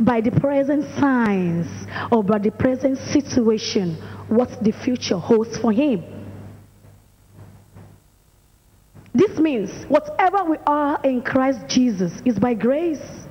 by 0.00 0.20
the 0.20 0.32
present 0.32 0.84
signs 0.98 1.66
or 2.10 2.22
by 2.22 2.38
the 2.38 2.50
present 2.50 2.98
situation 2.98 3.94
what 4.28 4.62
the 4.62 4.72
future 4.72 5.16
holds 5.16 5.56
for 5.56 5.72
him. 5.72 6.04
This 9.14 9.38
means 9.38 9.84
whatever 9.84 10.44
we 10.44 10.58
are 10.66 11.00
in 11.04 11.22
Christ 11.22 11.68
Jesus 11.68 12.12
is 12.26 12.38
by 12.38 12.52
grace. 12.52 13.21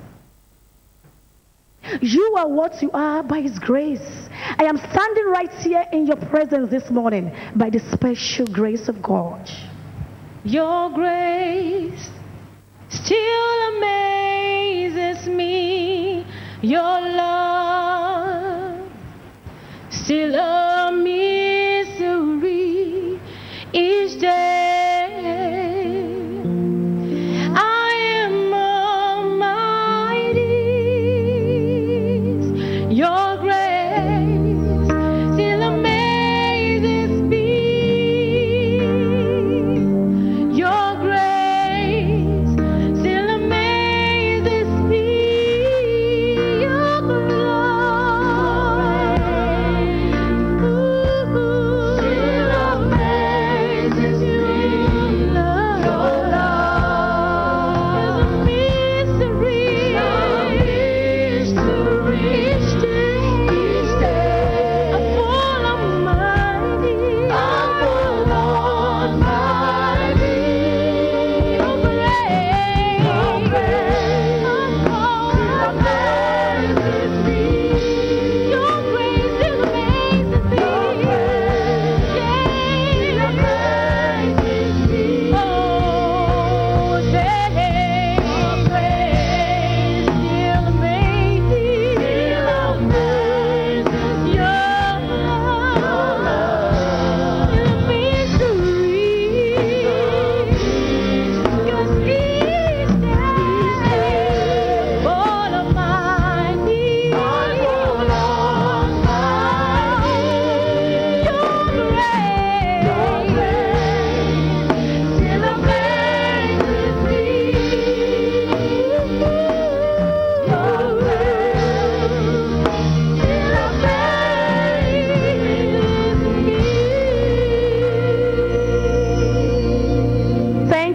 You 2.00 2.34
are 2.38 2.48
what 2.48 2.80
you 2.82 2.90
are 2.92 3.22
by 3.22 3.40
His 3.40 3.58
grace. 3.58 4.28
I 4.58 4.64
am 4.64 4.76
standing 4.76 5.26
right 5.26 5.52
here 5.60 5.84
in 5.92 6.06
your 6.06 6.16
presence 6.16 6.70
this 6.70 6.90
morning 6.90 7.34
by 7.56 7.70
the 7.70 7.80
special 7.92 8.46
grace 8.46 8.88
of 8.88 9.02
God. 9.02 9.50
Your 10.44 10.90
grace 10.90 12.10
still 12.88 13.76
amazes 13.76 15.26
me. 15.26 16.24
Your 16.62 17.00
love 17.00 18.88
still 19.90 20.34
a 20.34 20.61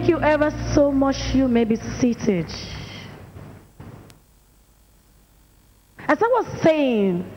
You 0.07 0.21
ever 0.21 0.51
so 0.73 0.91
much. 0.91 1.35
You 1.35 1.49
may 1.49 1.65
be 1.65 1.75
seated. 1.75 2.45
As 5.99 6.17
I 6.21 6.27
was 6.27 6.61
saying, 6.63 7.29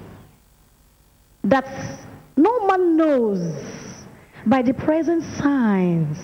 that 1.42 1.66
no 2.36 2.66
man 2.68 2.96
knows 2.96 3.54
by 4.46 4.62
the 4.62 4.72
present 4.72 5.24
signs 5.36 6.18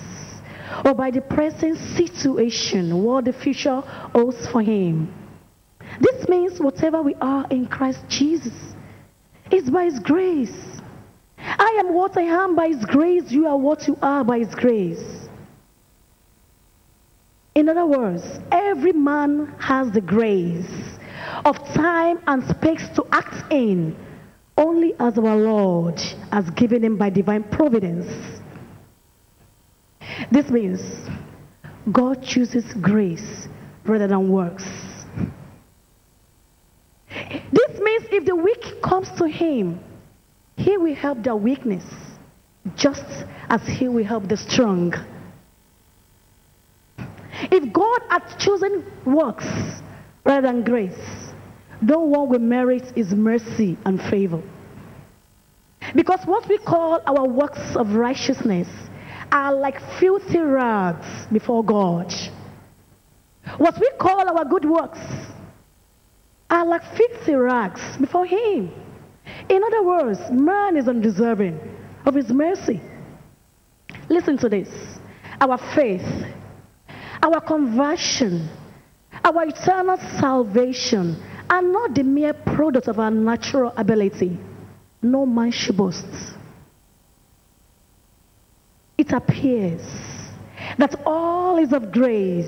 or 0.85 0.93
by 0.93 1.11
the 1.11 1.19
present 1.19 1.77
situation 1.97 3.03
what 3.03 3.25
the 3.25 3.33
future 3.33 3.81
holds 3.81 4.47
for 4.47 4.61
him. 4.61 5.13
This 5.99 6.29
means 6.29 6.59
whatever 6.59 7.01
we 7.01 7.15
are 7.15 7.45
in 7.49 7.67
Christ 7.67 7.99
Jesus 8.07 8.53
is 9.51 9.69
by 9.69 9.85
his 9.85 9.99
grace. 9.99 10.79
I 11.37 11.77
am 11.79 11.93
what 11.93 12.17
I 12.17 12.21
am 12.21 12.55
by 12.55 12.69
his 12.69 12.85
grace, 12.85 13.31
you 13.31 13.47
are 13.47 13.57
what 13.57 13.85
you 13.87 13.97
are 14.01 14.23
by 14.23 14.39
his 14.39 14.55
grace. 14.55 15.26
In 17.57 17.69
other 17.69 17.87
words, 17.87 18.23
every 18.51 18.91
man 18.91 19.47
has 19.57 19.89
the 19.91 19.99
grace 19.99 20.69
of 21.43 21.57
time 21.73 22.19
and 22.27 22.47
space 22.47 22.87
to 22.89 23.03
act 23.11 23.51
in 23.51 23.95
only 24.59 24.93
as 24.99 25.17
our 25.17 25.35
Lord 25.35 25.99
has 26.31 26.47
given 26.51 26.83
him 26.83 26.97
by 26.97 27.09
divine 27.09 27.41
providence. 27.41 28.05
This 30.29 30.51
means 30.51 31.09
God 31.91 32.21
chooses 32.21 32.63
grace 32.75 33.47
rather 33.85 34.07
than 34.07 34.29
works. 34.29 34.65
This 37.09 37.79
means 37.79 38.05
if 38.11 38.25
the 38.25 38.35
weak 38.35 38.83
comes 38.83 39.09
to 39.17 39.27
him, 39.27 39.79
He 40.57 40.77
will 40.77 40.93
help 40.93 41.23
the 41.23 41.35
weakness 41.35 41.85
just 42.75 43.25
as 43.49 43.65
He 43.65 43.87
will 43.87 44.05
help 44.05 44.27
the 44.27 44.37
strong. 44.37 44.93
If 47.41 47.71
God 47.71 48.01
had 48.09 48.37
chosen 48.39 48.85
works 49.05 49.45
rather 50.25 50.47
than 50.47 50.63
grace, 50.63 51.33
no 51.81 51.99
one 51.99 52.29
will 52.29 52.39
merit 52.39 52.91
His 52.95 53.11
mercy 53.13 53.77
and 53.85 54.01
favor. 54.01 54.41
Because 55.95 56.19
what 56.25 56.47
we 56.49 56.57
call 56.57 57.01
our 57.05 57.27
works 57.27 57.75
of 57.75 57.93
righteousness 57.93 58.67
are 59.31 59.53
like 59.53 59.79
filthy 59.99 60.39
rags 60.39 61.27
before 61.31 61.63
God. 61.63 62.13
What 63.57 63.79
we 63.79 63.89
call 63.99 64.27
our 64.27 64.45
good 64.45 64.65
works 64.65 64.99
are 66.49 66.65
like 66.65 66.83
filthy 66.95 67.35
rags 67.35 67.81
before 67.97 68.25
Him. 68.25 68.71
In 69.49 69.63
other 69.63 69.83
words, 69.83 70.19
man 70.31 70.77
is 70.77 70.87
undeserving 70.87 71.59
of 72.05 72.15
His 72.15 72.29
mercy. 72.29 72.81
Listen 74.09 74.37
to 74.37 74.49
this 74.49 74.69
our 75.39 75.57
faith, 75.75 76.25
our 77.27 77.41
conversion, 77.41 78.49
our 79.23 79.43
eternal 79.43 79.97
salvation 80.19 81.21
are 81.49 81.61
not 81.61 81.93
the 81.93 82.03
mere 82.03 82.33
product 82.33 82.87
of 82.87 82.99
our 82.99 83.11
natural 83.11 83.73
ability. 83.75 84.37
No 85.01 85.25
man 85.25 85.51
should 85.51 85.75
boast. 85.75 86.05
It 88.97 89.11
appears 89.11 89.81
that 90.77 91.01
all 91.05 91.57
is 91.57 91.73
of 91.73 91.91
grace, 91.91 92.47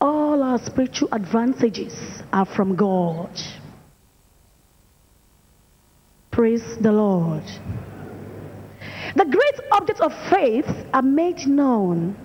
all 0.00 0.42
our 0.42 0.58
spiritual 0.58 1.08
advantages 1.12 1.94
are 2.32 2.44
from 2.44 2.74
God. 2.74 3.30
Praise 6.32 6.64
the 6.80 6.90
Lord. 6.90 7.44
The 9.14 9.24
great 9.24 9.68
objects 9.70 10.00
of 10.00 10.12
faith 10.28 10.66
are 10.92 11.02
made 11.02 11.46
known 11.46 12.16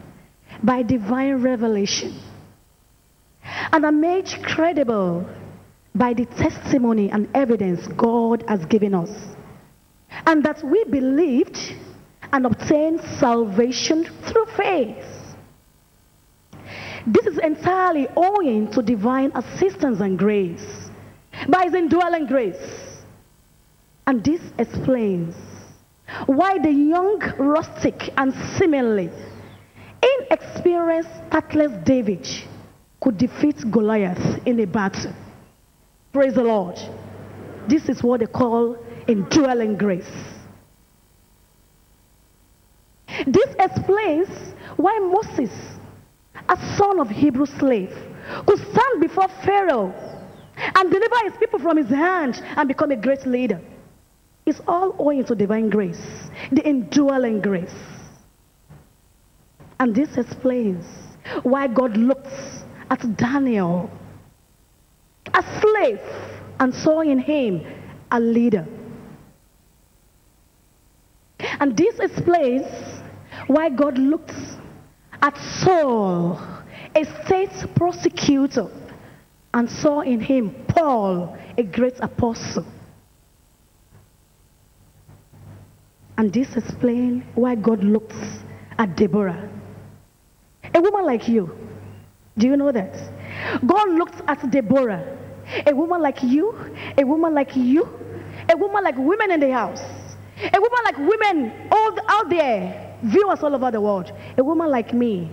by 0.64 0.82
divine 0.82 1.42
revelation 1.42 2.20
and 3.72 3.86
are 3.86 3.92
made 3.92 4.28
credible 4.44 5.28
by 5.96 6.14
the 6.14 6.26
testimony 6.26 7.10
and 7.12 7.28
evidence 7.34 7.88
God 7.98 8.44
has 8.48 8.66
given 8.66 8.94
us. 8.94 9.10
And 10.26 10.44
that 10.44 10.64
we 10.64 10.84
believed 10.86 11.58
and 12.32 12.46
obtained 12.46 13.02
salvation 13.20 14.06
through 14.26 14.46
faith. 14.58 15.06
This 17.08 17.26
is 17.26 17.38
entirely 17.40 18.08
owing 18.16 18.72
to 18.72 18.82
divine 18.82 19.32
assistance 19.34 20.00
and 20.00 20.18
grace, 20.18 20.90
by 21.48 21.64
his 21.64 21.74
indwelling 21.74 22.28
grace. 22.28 23.04
And 24.06 24.24
this 24.24 24.42
explains 24.58 25.36
why 26.26 26.58
the 26.60 26.72
young, 26.72 27.20
rustic, 27.38 28.12
and 28.18 28.34
seemingly 28.58 29.10
inexperienced, 30.02 31.10
tactless 31.32 31.72
David 31.84 32.28
could 33.02 33.18
defeat 33.18 33.58
Goliath 33.72 34.46
in 34.46 34.60
a 34.60 34.66
battle. 34.66 35.14
Praise 36.12 36.34
the 36.34 36.44
Lord. 36.44 36.78
This 37.68 37.88
is 37.88 38.04
what 38.04 38.20
they 38.20 38.26
call 38.26 38.78
indwelling 39.08 39.78
grace. 39.78 40.12
This 43.28 43.56
explains 43.60 44.30
why 44.78 44.98
Moses, 45.00 45.52
a 46.48 46.58
son 46.78 47.00
of 47.00 47.10
Hebrew 47.10 47.46
slave, 47.46 47.96
could 48.46 48.60
stand 48.60 49.02
before 49.02 49.28
Pharaoh 49.44 49.94
and 50.58 50.92
deliver 50.92 51.16
his 51.30 51.38
people 51.40 51.60
from 51.60 51.78
his 51.78 51.90
hand 51.90 52.42
and 52.44 52.68
become 52.68 52.92
a 52.92 52.96
great 52.96 53.26
leader. 53.26 53.60
It's 54.46 54.62
all 54.68 54.96
owing 54.98 55.26
to 55.26 55.36
divine 55.36 55.70
grace, 55.70 56.02
the 56.52 56.68
indwelling 56.68 57.42
grace. 57.42 57.74
And 59.80 59.96
this 59.96 60.18
explains 60.18 60.86
why 61.44 61.68
God 61.68 61.96
looks 61.96 62.64
at 62.90 63.18
Daniel, 63.18 63.90
a 65.34 65.62
slave, 65.62 66.02
and 66.60 66.74
saw 66.74 67.02
in 67.02 67.20
him 67.20 67.66
a 68.12 68.20
leader. 68.20 68.68
And 71.60 71.78
this 71.78 72.00
explains 72.00 72.66
why 73.48 73.70
God 73.70 73.98
looked 73.98 74.34
at 75.22 75.38
Saul, 75.38 76.40
a 76.96 77.06
state 77.26 77.76
prosecutor, 77.76 78.68
and 79.54 79.70
saw 79.70 80.02
in 80.02 80.20
him 80.20 80.54
Paul, 80.68 81.38
a 81.58 81.64
great 81.64 82.00
apostle. 82.00 82.66
And 86.18 86.34
this 86.34 86.56
explains 86.58 87.24
why 87.36 87.56
God 87.56 87.84
looks 87.84 88.16
at 88.78 88.96
Deborah, 88.98 89.50
woman 91.00 91.20
like 91.20 91.28
you. 91.28 91.50
Do 92.38 92.48
you 92.48 92.58
know 92.58 92.72
that? 92.72 92.94
God 93.66 93.90
looked 93.90 94.22
at 94.28 94.50
Deborah, 94.52 95.18
a 95.66 95.74
woman 95.74 96.02
like 96.02 96.22
you, 96.24 96.54
a 96.98 97.04
woman 97.04 97.34
like 97.34 97.56
you, 97.56 97.84
a 98.50 98.58
woman 98.58 98.84
like 98.84 98.98
women 98.98 99.32
in 99.32 99.40
the 99.40 99.52
house, 99.52 99.82
a 100.42 100.60
woman 100.60 100.80
like 100.86 100.98
women 100.98 101.68
all 101.72 101.98
out 102.08 102.30
there, 102.30 102.98
viewers 103.04 103.40
all 103.44 103.56
over 103.56 103.72
the 103.72 103.82
world, 103.82 104.12
a 104.38 104.44
woman 104.44 104.70
like 104.70 104.94
me, 104.94 105.32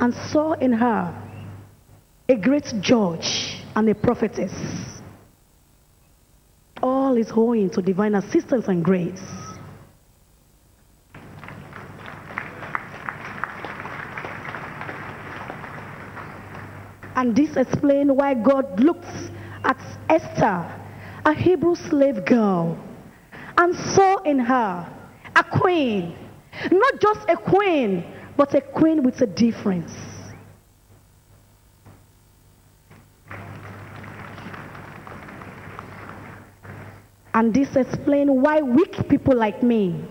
and 0.00 0.14
saw 0.14 0.52
in 0.52 0.72
her 0.72 1.22
a 2.28 2.36
great 2.36 2.72
judge 2.80 3.62
and 3.74 3.88
a 3.88 3.94
prophetess. 3.94 4.52
All 6.82 7.16
is 7.16 7.30
owing 7.34 7.70
to 7.70 7.82
divine 7.82 8.14
assistance 8.14 8.68
and 8.68 8.84
grace. 8.84 9.45
And 17.16 17.34
this 17.34 17.56
explains 17.56 18.12
why 18.12 18.34
God 18.34 18.78
looks 18.78 19.08
at 19.64 19.78
Esther, 20.08 20.70
a 21.24 21.32
Hebrew 21.34 21.74
slave 21.74 22.24
girl, 22.26 22.78
and 23.58 23.74
saw 23.74 24.18
in 24.18 24.38
her 24.38 24.86
a 25.34 25.44
queen. 25.58 26.14
Not 26.70 27.00
just 27.00 27.20
a 27.28 27.36
queen, 27.36 28.04
but 28.36 28.54
a 28.54 28.60
queen 28.60 29.02
with 29.02 29.20
a 29.22 29.26
difference. 29.26 29.92
And 37.32 37.52
this 37.52 37.76
explains 37.76 38.30
why 38.30 38.62
weak 38.62 39.08
people 39.08 39.36
like 39.36 39.62
me, 39.62 40.02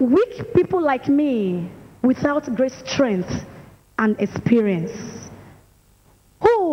weak 0.00 0.54
people 0.54 0.80
like 0.80 1.08
me, 1.08 1.68
without 2.02 2.54
great 2.54 2.72
strength 2.86 3.44
and 3.98 4.14
experience, 4.20 5.13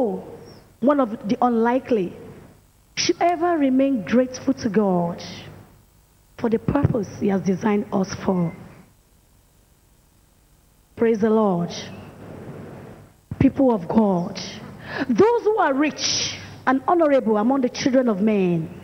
who, 0.02 0.24
one 0.80 1.00
of 1.00 1.10
the 1.28 1.38
unlikely, 1.42 2.14
should 2.96 3.18
ever 3.22 3.58
remain 3.58 4.04
grateful 4.04 4.54
to 4.54 4.70
God 4.70 5.22
for 6.38 6.50
the 6.50 6.60
purpose 6.60 7.08
He 7.20 7.28
has 7.28 7.42
designed 7.42 7.86
us 7.94 8.14
for. 8.26 8.56
Praise 10.96 11.20
the 11.20 11.30
Lord. 11.30 11.70
People 13.40 13.74
of 13.74 13.88
God, 13.88 14.36
those 15.08 15.44
who 15.44 15.58
are 15.58 15.74
rich 15.74 16.38
and 16.68 16.82
honorable 16.88 17.38
among 17.38 17.62
the 17.62 17.70
children 17.70 18.08
of 18.08 18.22
men 18.22 18.82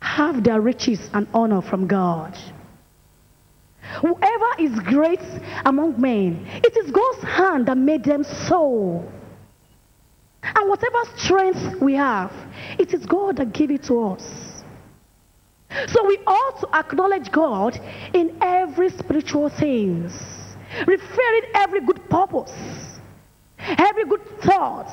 have 0.00 0.44
their 0.44 0.60
riches 0.60 1.10
and 1.12 1.26
honor 1.34 1.60
from 1.60 1.86
God. 1.86 2.38
Whoever 4.00 4.50
is 4.58 4.78
great 4.80 5.20
among 5.64 6.00
men, 6.00 6.46
it 6.46 6.76
is 6.76 6.90
God's 6.90 7.22
hand 7.22 7.66
that 7.66 7.76
made 7.76 8.04
them 8.04 8.24
so. 8.24 9.04
And 10.42 10.68
whatever 10.68 10.98
strength 11.16 11.80
we 11.80 11.94
have, 11.94 12.32
it 12.78 12.94
is 12.94 13.04
God 13.06 13.36
that 13.36 13.52
gave 13.52 13.70
it 13.70 13.84
to 13.84 14.10
us. 14.10 14.22
So 15.88 16.06
we 16.06 16.18
ought 16.26 16.60
to 16.60 16.76
acknowledge 16.76 17.30
God 17.30 17.78
in 18.14 18.38
every 18.40 18.90
spiritual 18.90 19.48
things, 19.48 20.12
referring 20.86 21.42
every 21.54 21.80
good 21.80 22.08
purpose, 22.08 22.52
every 23.58 24.06
good 24.06 24.24
thought, 24.42 24.90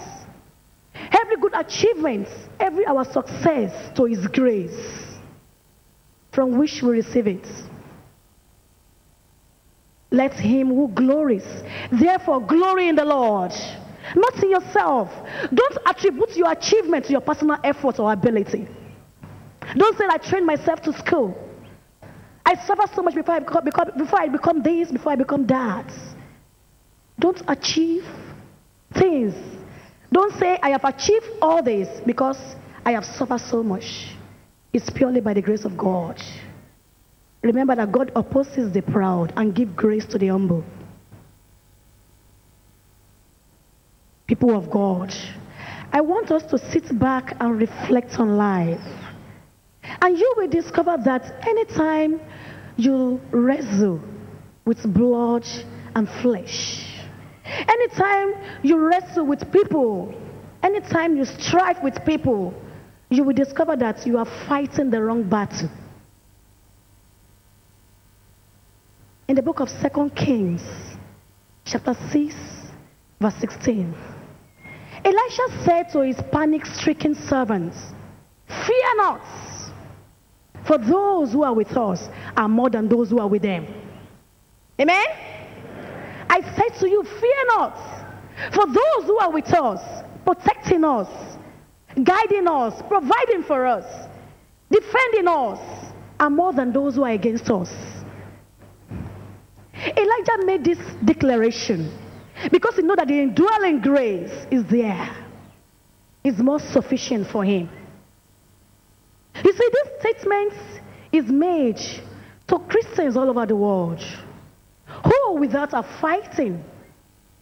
every 0.93 1.37
good 1.37 1.53
achievement, 1.53 2.27
every 2.59 2.85
our 2.85 3.05
success 3.05 3.95
to 3.95 4.05
His 4.05 4.27
grace, 4.27 5.17
from 6.31 6.57
which 6.57 6.81
we 6.81 6.89
receive 6.89 7.27
it. 7.27 7.47
Let 10.11 10.33
him 10.33 10.69
who 10.69 10.87
glories, 10.89 11.45
therefore, 11.91 12.39
glory 12.39 12.87
in 12.87 12.95
the 12.95 13.03
Lord, 13.03 13.51
not 14.15 14.43
in 14.43 14.51
yourself. 14.51 15.09
Don't 15.53 15.77
attribute 15.85 16.35
your 16.35 16.51
achievement 16.51 17.05
to 17.05 17.11
your 17.11 17.21
personal 17.21 17.57
effort 17.63 17.99
or 17.99 18.11
ability. 18.11 18.67
Don't 19.75 19.97
say, 19.97 20.05
I 20.09 20.17
trained 20.17 20.45
myself 20.45 20.81
to 20.83 20.93
school. 20.93 21.35
I 22.45 22.55
suffer 22.65 22.83
so 22.93 23.01
much 23.01 23.15
before 23.15 23.35
I 23.35 23.39
become, 23.39 23.63
become, 23.65 23.91
before 23.97 24.19
I 24.21 24.27
become 24.27 24.61
this, 24.61 24.91
before 24.91 25.13
I 25.13 25.15
become 25.15 25.47
that. 25.47 25.91
Don't 27.19 27.41
achieve 27.47 28.05
things. 28.93 29.33
Don't 30.11 30.33
say, 30.39 30.59
I 30.61 30.69
have 30.69 30.83
achieved 30.83 31.25
all 31.41 31.63
this 31.63 31.87
because 32.05 32.37
I 32.85 32.91
have 32.91 33.03
suffered 33.03 33.41
so 33.41 33.63
much. 33.63 34.15
It's 34.71 34.89
purely 34.89 35.21
by 35.21 35.33
the 35.33 35.41
grace 35.41 35.65
of 35.65 35.77
God. 35.77 36.21
Remember 37.41 37.75
that 37.75 37.91
God 37.91 38.11
opposes 38.15 38.71
the 38.71 38.81
proud 38.81 39.33
and 39.35 39.55
gives 39.55 39.73
grace 39.75 40.05
to 40.07 40.17
the 40.17 40.27
humble. 40.27 40.63
People 44.27 44.57
of 44.57 44.71
God, 44.71 45.13
I 45.91 46.01
want 46.01 46.31
us 46.31 46.43
to 46.51 46.57
sit 46.57 46.97
back 46.99 47.37
and 47.39 47.59
reflect 47.59 48.19
on 48.19 48.37
life. 48.37 48.81
And 50.01 50.17
you 50.17 50.33
will 50.35 50.47
discover 50.47 50.97
that 51.05 51.45
anytime 51.47 52.19
you 52.75 53.21
wrestle 53.31 54.01
with 54.65 54.81
blood 54.93 55.45
and 55.95 56.09
flesh, 56.21 56.85
anytime 57.45 58.33
you 58.63 58.79
wrestle 58.79 59.25
with 59.27 59.51
people, 59.51 60.13
anytime 60.63 61.15
you 61.15 61.25
strive 61.25 61.83
with 61.83 62.03
people, 62.03 62.53
you 63.09 63.23
will 63.23 63.35
discover 63.35 63.75
that 63.75 64.07
you 64.07 64.17
are 64.17 64.25
fighting 64.47 64.89
the 64.89 65.01
wrong 65.01 65.23
battle. 65.29 65.69
In 69.27 69.35
the 69.35 69.41
book 69.43 69.59
of 69.59 69.69
Second 69.69 70.15
Kings, 70.15 70.61
chapter 71.63 71.95
6, 72.11 72.35
verse 73.19 73.33
16, 73.39 73.95
Elisha 75.05 75.63
said 75.63 75.89
to 75.91 76.01
his 76.01 76.19
panic 76.31 76.65
stricken 76.65 77.13
servants, 77.13 77.77
Fear 78.47 78.95
not, 78.97 79.21
for 80.65 80.79
those 80.79 81.31
who 81.31 81.43
are 81.43 81.53
with 81.53 81.77
us 81.77 82.09
are 82.35 82.49
more 82.49 82.71
than 82.71 82.89
those 82.89 83.11
who 83.11 83.19
are 83.19 83.27
with 83.27 83.43
them. 83.43 83.67
Amen? 84.81 85.05
I 86.27 86.41
say 86.41 86.79
to 86.79 86.89
you, 86.89 87.03
fear 87.03 87.43
not, 87.47 87.77
for 88.51 88.65
those 88.65 89.05
who 89.05 89.17
are 89.19 89.31
with 89.31 89.53
us, 89.53 90.03
protecting 90.25 90.83
us, 90.83 91.07
guiding 92.03 92.47
us, 92.47 92.81
providing 92.87 93.43
for 93.43 93.67
us, 93.67 93.85
defending 94.71 95.27
us, 95.27 95.59
are 96.19 96.31
more 96.31 96.51
than 96.51 96.73
those 96.73 96.95
who 96.95 97.03
are 97.03 97.11
against 97.11 97.49
us. 97.51 97.71
Elijah 99.75 100.45
made 100.45 100.63
this 100.63 100.79
declaration 101.03 101.91
because 102.51 102.75
he 102.75 102.81
knew 102.81 102.95
that 102.95 103.07
the 103.07 103.19
indwelling 103.19 103.81
grace 103.81 104.45
is 104.51 104.65
there. 104.65 105.15
Is 106.23 106.39
more 106.39 106.59
sufficient 106.59 107.27
for 107.27 107.43
him. 107.45 107.69
You 109.43 109.53
see, 109.53 109.69
this 109.71 109.99
statement 109.99 110.53
is 111.11 111.25
made 111.25 111.77
to 112.47 112.59
Christians 112.67 113.15
all 113.15 113.29
over 113.29 113.45
the 113.45 113.55
world 113.55 114.03
who 115.03 115.39
without 115.39 115.73
are 115.73 115.85
fighting, 116.01 116.63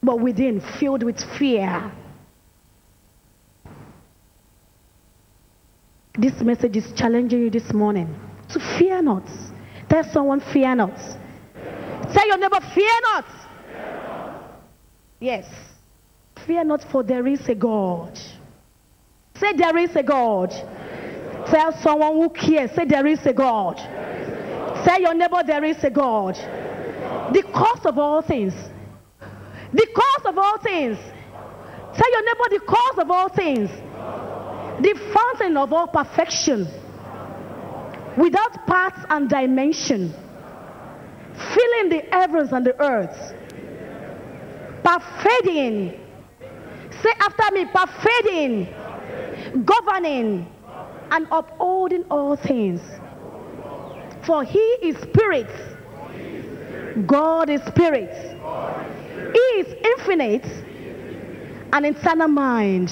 but 0.02 0.20
within 0.20 0.62
filled 0.80 1.04
with 1.04 1.22
fear. 1.38 1.92
This 6.16 6.42
message 6.42 6.78
is 6.78 6.92
challenging 6.94 7.40
you 7.40 7.50
this 7.50 7.74
morning 7.74 8.14
to 8.50 8.60
fear 8.78 9.02
not. 9.02 9.28
Tell 9.90 10.04
someone, 10.04 10.42
fear 10.42 10.76
not. 10.76 10.96
Tell 12.14 12.28
your 12.28 12.38
neighbor, 12.38 12.60
fear 12.74 13.00
not. 13.14 13.26
Yes. 15.24 15.48
Fear 16.46 16.66
not, 16.66 16.84
for 16.92 17.02
there 17.02 17.26
is 17.26 17.48
a 17.48 17.56
God. 17.56 18.20
Say, 19.36 19.54
there 19.54 19.78
is 19.78 19.96
a 19.96 20.04
God. 20.04 20.50
Tell 21.48 21.72
someone 21.82 22.16
who 22.16 22.30
cares, 22.30 22.72
say, 22.72 22.84
there 22.84 23.08
is 23.08 23.26
a 23.26 23.32
God. 23.32 23.78
Tell 24.84 25.00
your 25.00 25.14
neighbor, 25.14 25.42
there 25.48 25.64
is 25.64 25.82
a 25.82 25.90
God. 25.90 26.36
The 27.34 27.42
cause 27.54 27.86
of 27.86 27.98
all 27.98 28.22
things. 28.22 28.54
The 29.72 29.88
cause 29.96 30.26
of 30.26 30.38
all 30.38 30.58
things. 30.58 30.98
Tell 30.98 32.12
your 32.12 32.26
neighbor, 32.26 32.50
the 32.50 32.60
cause 32.68 32.98
of 32.98 33.10
all 33.10 33.30
things. 33.30 33.70
The 33.70 35.14
fountain 35.14 35.56
of 35.56 35.72
all 35.72 35.88
perfection. 35.88 36.68
Without 38.18 38.68
parts 38.68 39.00
and 39.10 39.30
dimension. 39.30 40.14
Filling 41.56 41.90
the 41.92 42.04
heavens 42.12 42.52
and 42.52 42.66
the 42.66 42.78
earth. 42.82 43.40
Pervading. 44.84 46.00
Say 47.02 47.12
after 47.20 47.54
me, 47.54 47.66
pervading. 47.66 48.68
Governing 49.66 50.48
and 51.12 51.28
upholding 51.32 52.04
all 52.10 52.36
things. 52.36 52.82
For 54.26 54.44
he 54.44 54.60
is 54.82 54.98
spirit. 54.98 55.50
God 57.08 57.50
is 57.50 57.62
spirit. 57.64 58.34
He 59.34 59.40
is 59.60 59.74
infinite, 59.74 60.46
an 61.74 61.86
eternal 61.86 62.28
mind, 62.28 62.92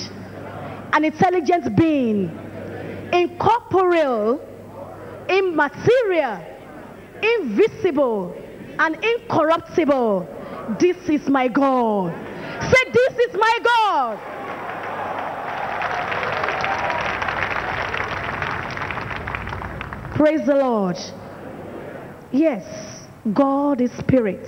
an 0.93 1.05
intelligent 1.05 1.75
being, 1.75 2.31
incorporeal, 3.13 4.41
immaterial, 5.29 6.43
invisible, 7.21 8.35
and 8.79 8.97
incorruptible. 9.03 10.27
This 10.79 10.97
is 11.09 11.27
my 11.29 11.47
God. 11.47 12.13
Say, 12.61 12.91
This 12.91 13.17
is 13.27 13.33
my 13.33 13.59
God. 13.63 14.19
Praise 20.15 20.45
the 20.45 20.55
Lord. 20.55 20.97
Yes, 22.31 23.07
God 23.33 23.81
is 23.81 23.91
spirit. 23.93 24.47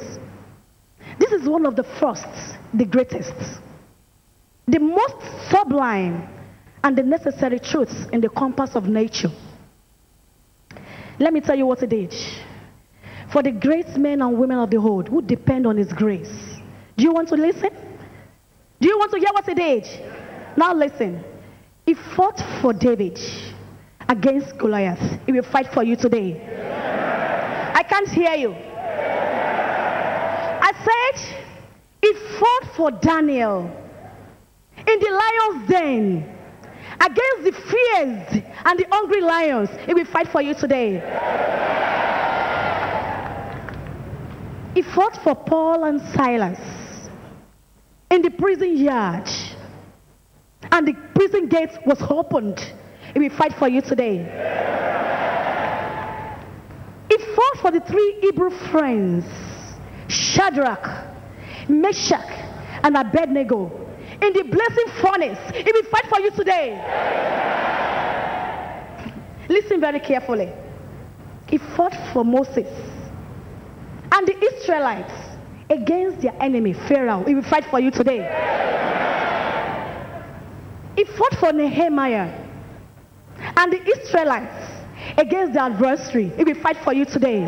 This 1.19 1.32
is 1.32 1.47
one 1.47 1.65
of 1.65 1.76
the 1.76 1.84
first, 1.84 2.28
the 2.73 2.86
greatest, 2.86 3.34
the 4.67 4.80
most 4.80 5.49
sublime, 5.49 6.30
and 6.84 6.97
the 6.97 7.04
necessary 7.04 7.60
truths 7.60 8.06
in 8.12 8.21
the 8.21 8.30
compass 8.30 8.76
of 8.76 8.88
nature. 8.88 9.32
Let 11.19 11.34
me 11.34 11.41
tell 11.41 11.58
you 11.58 11.65
what 11.65 11.82
it 11.84 11.93
is. 11.93 12.39
For 13.34 13.41
the 13.41 13.52
great 13.52 13.98
men 13.98 14.22
and 14.22 14.38
women 14.38 14.60
of 14.60 14.69
the 14.69 14.80
world 14.80 15.10
who 15.10 15.19
depend 15.24 15.65
on 15.65 15.76
His 15.76 15.91
grace. 15.91 16.32
Do 16.96 17.04
you 17.04 17.12
want 17.12 17.30
to 17.30 17.36
listen? 17.36 17.72
Do 18.80 18.88
you 18.88 19.00
want 19.00 19.12
to 19.12 19.17
hear 19.17 19.30
what 19.34 19.46
He 19.48 19.56
did? 19.56 19.88
Now 20.56 20.72
listen. 20.76 21.24
He 21.88 21.96
fought 21.96 22.39
for 22.62 22.74
David 22.74 23.19
against 24.08 24.56
Goliath. 24.60 25.19
He 25.26 25.32
will 25.32 25.41
fight 25.41 25.65
for 25.74 25.84
you 25.84 25.96
today. 25.96 26.39
I 27.76 27.82
can't 27.82 28.08
hear 28.08 28.36
you. 28.36 28.54
I 30.62 30.72
said, 30.86 31.19
He 32.04 32.13
fought 32.38 32.76
for 32.76 32.91
Daniel 32.91 33.63
in 34.78 35.00
the 35.00 35.10
lion's 35.10 35.67
den 35.69 36.38
against 37.02 37.43
the 37.46 37.52
fierce 37.52 38.43
and 38.65 38.80
the 38.80 38.86
hungry 38.91 39.22
lions. 39.22 39.69
He 39.88 39.96
will 39.96 40.06
fight 40.06 40.28
for 40.28 40.43
you 40.43 40.54
today. 40.54 41.02
He 44.73 44.81
fought 44.81 45.21
for 45.23 45.36
Paul 45.36 45.83
and 45.86 46.01
Silas 46.15 46.59
in 48.09 48.21
the 48.23 48.31
prison 48.31 48.75
yard, 48.75 49.29
and 50.71 50.88
the 50.88 50.93
prison 51.13 51.47
gate 51.47 51.77
was 51.86 52.01
opened. 52.09 52.59
He 53.13 53.19
will 53.19 53.29
fight 53.29 53.53
for 53.53 53.67
you 53.67 53.81
today. 53.81 54.17
He 57.09 57.17
fought 57.36 57.57
for 57.62 57.71
the 57.71 57.81
three 57.81 58.17
Hebrew 58.21 58.49
friends, 58.71 59.25
Shadrach, 60.07 61.05
Meshach, 61.69 62.31
and 62.83 62.97
Abednego, 62.97 63.71
in 64.21 64.33
the 64.33 64.43
blazing 64.43 65.01
furnace. 65.01 65.39
He 65.55 65.71
will 65.71 65.83
fight 65.83 66.05
for 66.07 66.19
you 66.19 66.31
today. 66.31 66.79
Listen 69.49 69.79
very 69.79 69.99
carefully. 69.99 70.51
He 71.47 71.59
fought 71.59 71.95
for 72.12 72.25
Moses 72.25 72.67
and 74.13 74.28
the 74.28 74.45
Israelites 74.45 75.13
against 75.69 76.21
their 76.21 76.36
enemy, 76.39 76.73
Pharaoh. 76.73 77.23
He 77.23 77.36
will 77.36 77.43
fight 77.43 77.65
for 77.65 77.80
you 77.80 77.89
today. 77.89 78.21
He 80.95 81.06
fought 81.06 81.36
for 81.39 81.52
Nehemiah 81.52 82.30
and 83.58 83.73
the 83.73 83.82
Israelites 83.97 84.71
against 85.17 85.54
the 85.54 85.62
adversary. 85.62 86.30
He 86.30 86.43
will 86.43 86.62
fight 86.62 86.78
for 86.84 86.93
you 86.93 87.06
today. 87.06 87.39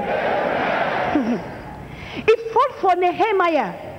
he 2.14 2.36
fought 2.52 2.76
for 2.82 2.96
Nehemiah 2.96 3.92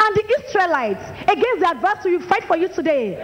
and 0.00 0.16
the 0.16 0.34
Israelites 0.44 1.04
against 1.22 1.60
the 1.60 1.68
adversary. 1.68 2.12
He 2.12 2.16
will 2.16 2.28
fight 2.28 2.44
for 2.44 2.56
you 2.56 2.68
today. 2.68 3.14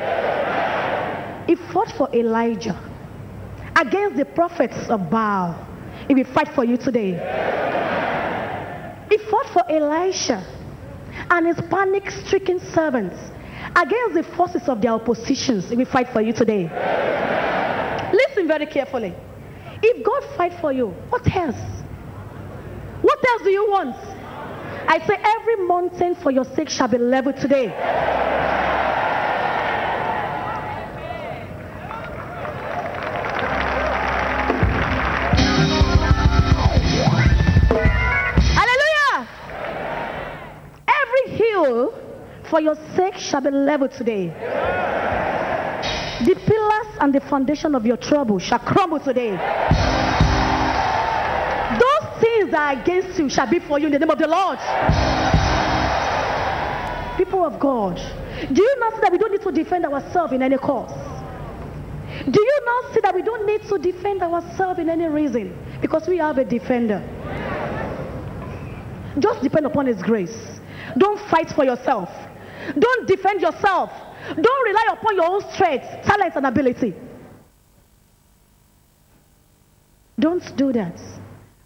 He 1.49 1.57
fought 1.57 1.91
for 1.93 2.09
Elijah 2.15 2.79
against 3.77 4.17
the 4.17 4.25
prophets 4.25 4.89
of 4.89 5.11
Baal. 5.11 5.67
He 6.07 6.15
will 6.15 6.25
fight 6.25 6.49
for 6.55 6.65
you 6.65 6.77
today. 6.77 7.15
He 9.15 9.19
fought 9.31 9.47
for 9.51 9.71
Elisha 9.71 10.45
and 11.31 11.47
his 11.47 11.61
panic 11.71 12.11
stricken 12.11 12.59
servants 12.59 13.17
against 13.77 14.15
the 14.15 14.25
forces 14.37 14.69
of 14.69 14.83
their 14.83 14.91
oppositions. 14.91 15.71
Will 15.71 15.85
fight 15.85 16.09
for 16.09 16.21
you 16.21 16.33
today. 16.33 16.65
Listen 18.13 18.49
very 18.49 18.67
carefully. 18.67 19.15
If 19.85 20.05
God 20.05 20.37
fight 20.37 20.55
for 20.61 20.73
you, 20.73 20.89
what 21.11 21.25
else? 21.33 21.55
What 23.03 23.25
else 23.29 23.43
do 23.45 23.51
you 23.51 23.71
want? 23.71 23.95
I 23.95 24.99
say 25.07 25.15
every 25.23 25.65
mountain 25.65 26.17
for 26.17 26.33
your 26.33 26.45
sake 26.45 26.69
shall 26.69 26.89
be 26.89 26.99
leveled 26.99 27.37
today. 27.37 27.69
For 42.55 42.61
your 42.61 42.77
sake 42.95 43.17
shall 43.17 43.41
be 43.41 43.51
leveled 43.51 43.91
today. 43.91 44.29
The 46.25 46.37
pillars 46.47 46.99
and 47.01 47.13
the 47.13 47.19
foundation 47.23 47.75
of 47.75 47.85
your 47.85 47.97
trouble 47.97 48.39
shall 48.39 48.61
crumble 48.61 49.01
today. 49.01 49.31
Those 51.81 52.21
things 52.21 52.53
that 52.53 52.77
are 52.77 52.81
against 52.81 53.19
you 53.19 53.29
shall 53.29 53.51
be 53.51 53.59
for 53.59 53.81
you 53.81 53.87
in 53.87 53.93
the 53.93 53.99
name 53.99 54.09
of 54.09 54.19
the 54.19 54.29
Lord. 54.29 54.61
People 57.19 57.45
of 57.45 57.59
God, 57.59 57.97
do 58.53 58.63
you 58.63 58.77
not 58.79 58.95
see 58.95 59.01
that 59.01 59.11
we 59.11 59.19
don't 59.19 59.33
need 59.33 59.43
to 59.43 59.51
defend 59.51 59.85
ourselves 59.87 60.33
in 60.33 60.41
any 60.41 60.57
cause? 60.57 60.93
Do 62.31 62.41
you 62.41 62.61
not 62.67 62.95
see 62.95 63.01
that 63.03 63.17
we 63.17 63.23
don't 63.23 63.47
need 63.49 63.63
to 63.63 63.79
defend 63.79 64.23
ourselves 64.23 64.79
in 64.79 64.89
any 64.89 65.07
reason? 65.07 65.59
Because 65.81 66.07
we 66.07 66.19
have 66.19 66.39
a 66.39 66.45
defender. 66.45 67.03
Just 69.19 69.43
depend 69.43 69.67
upon 69.67 69.87
His 69.87 70.01
grace. 70.01 70.61
Don't 70.97 71.19
fight 71.29 71.51
for 71.51 71.65
yourself. 71.65 72.09
Don't 72.79 73.07
defend 73.07 73.41
yourself. 73.41 73.91
Don't 74.41 74.67
rely 74.67 74.87
upon 74.93 75.17
your 75.17 75.27
own 75.27 75.53
strength, 75.53 75.85
talents, 76.05 76.37
and 76.37 76.47
ability. 76.47 76.95
Don't 80.19 80.57
do 80.57 80.73
that. 80.73 81.01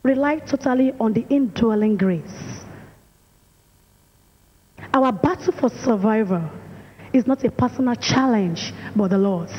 Rely 0.03 0.39
totally 0.39 0.93
on 0.99 1.13
the 1.13 1.25
indwelling 1.29 1.97
grace. 1.97 2.65
Our 4.95 5.13
battle 5.13 5.53
for 5.53 5.69
survival 5.69 6.51
is 7.13 7.27
not 7.27 7.45
a 7.45 7.51
personal 7.51 7.95
challenge, 7.95 8.73
but 8.97 9.09
the 9.09 9.19
Lord's. 9.19 9.53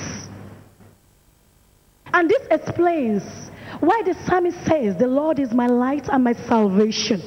And 2.13 2.29
this 2.29 2.41
explains 2.49 3.23
why 3.79 4.01
the 4.03 4.15
psalmist 4.25 4.65
says, 4.65 4.97
The 4.97 5.07
Lord 5.07 5.39
is 5.39 5.53
my 5.53 5.67
light 5.67 6.09
and 6.09 6.23
my 6.23 6.33
salvation. 6.33 7.21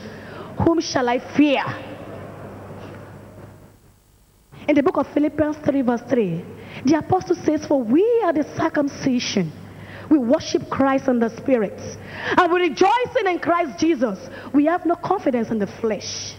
Whom 0.64 0.81
shall 0.81 1.09
I 1.09 1.18
fear? 1.37 1.64
In 4.68 4.75
the 4.75 4.83
book 4.83 4.96
of 4.96 5.12
Philippians 5.12 5.57
3, 5.64 5.83
verse 5.83 6.03
3, 6.09 6.44
the 6.85 6.98
apostle 6.98 7.37
says, 7.37 7.66
For 7.66 7.83
we 7.83 8.05
are 8.25 8.33
the 8.33 8.44
circumcision. 8.57 9.53
We 10.11 10.18
worship 10.18 10.68
Christ 10.70 11.09
in 11.09 11.18
the 11.18 11.35
spirit. 11.37 11.81
And 12.37 12.53
we 12.53 12.61
rejoice 12.61 13.16
in 13.25 13.38
Christ 13.38 13.79
Jesus. 13.79 14.18
We 14.53 14.66
have 14.66 14.85
no 14.87 14.94
confidence 14.94 15.51
in 15.51 15.59
the 15.59 15.66
flesh. 15.66 16.35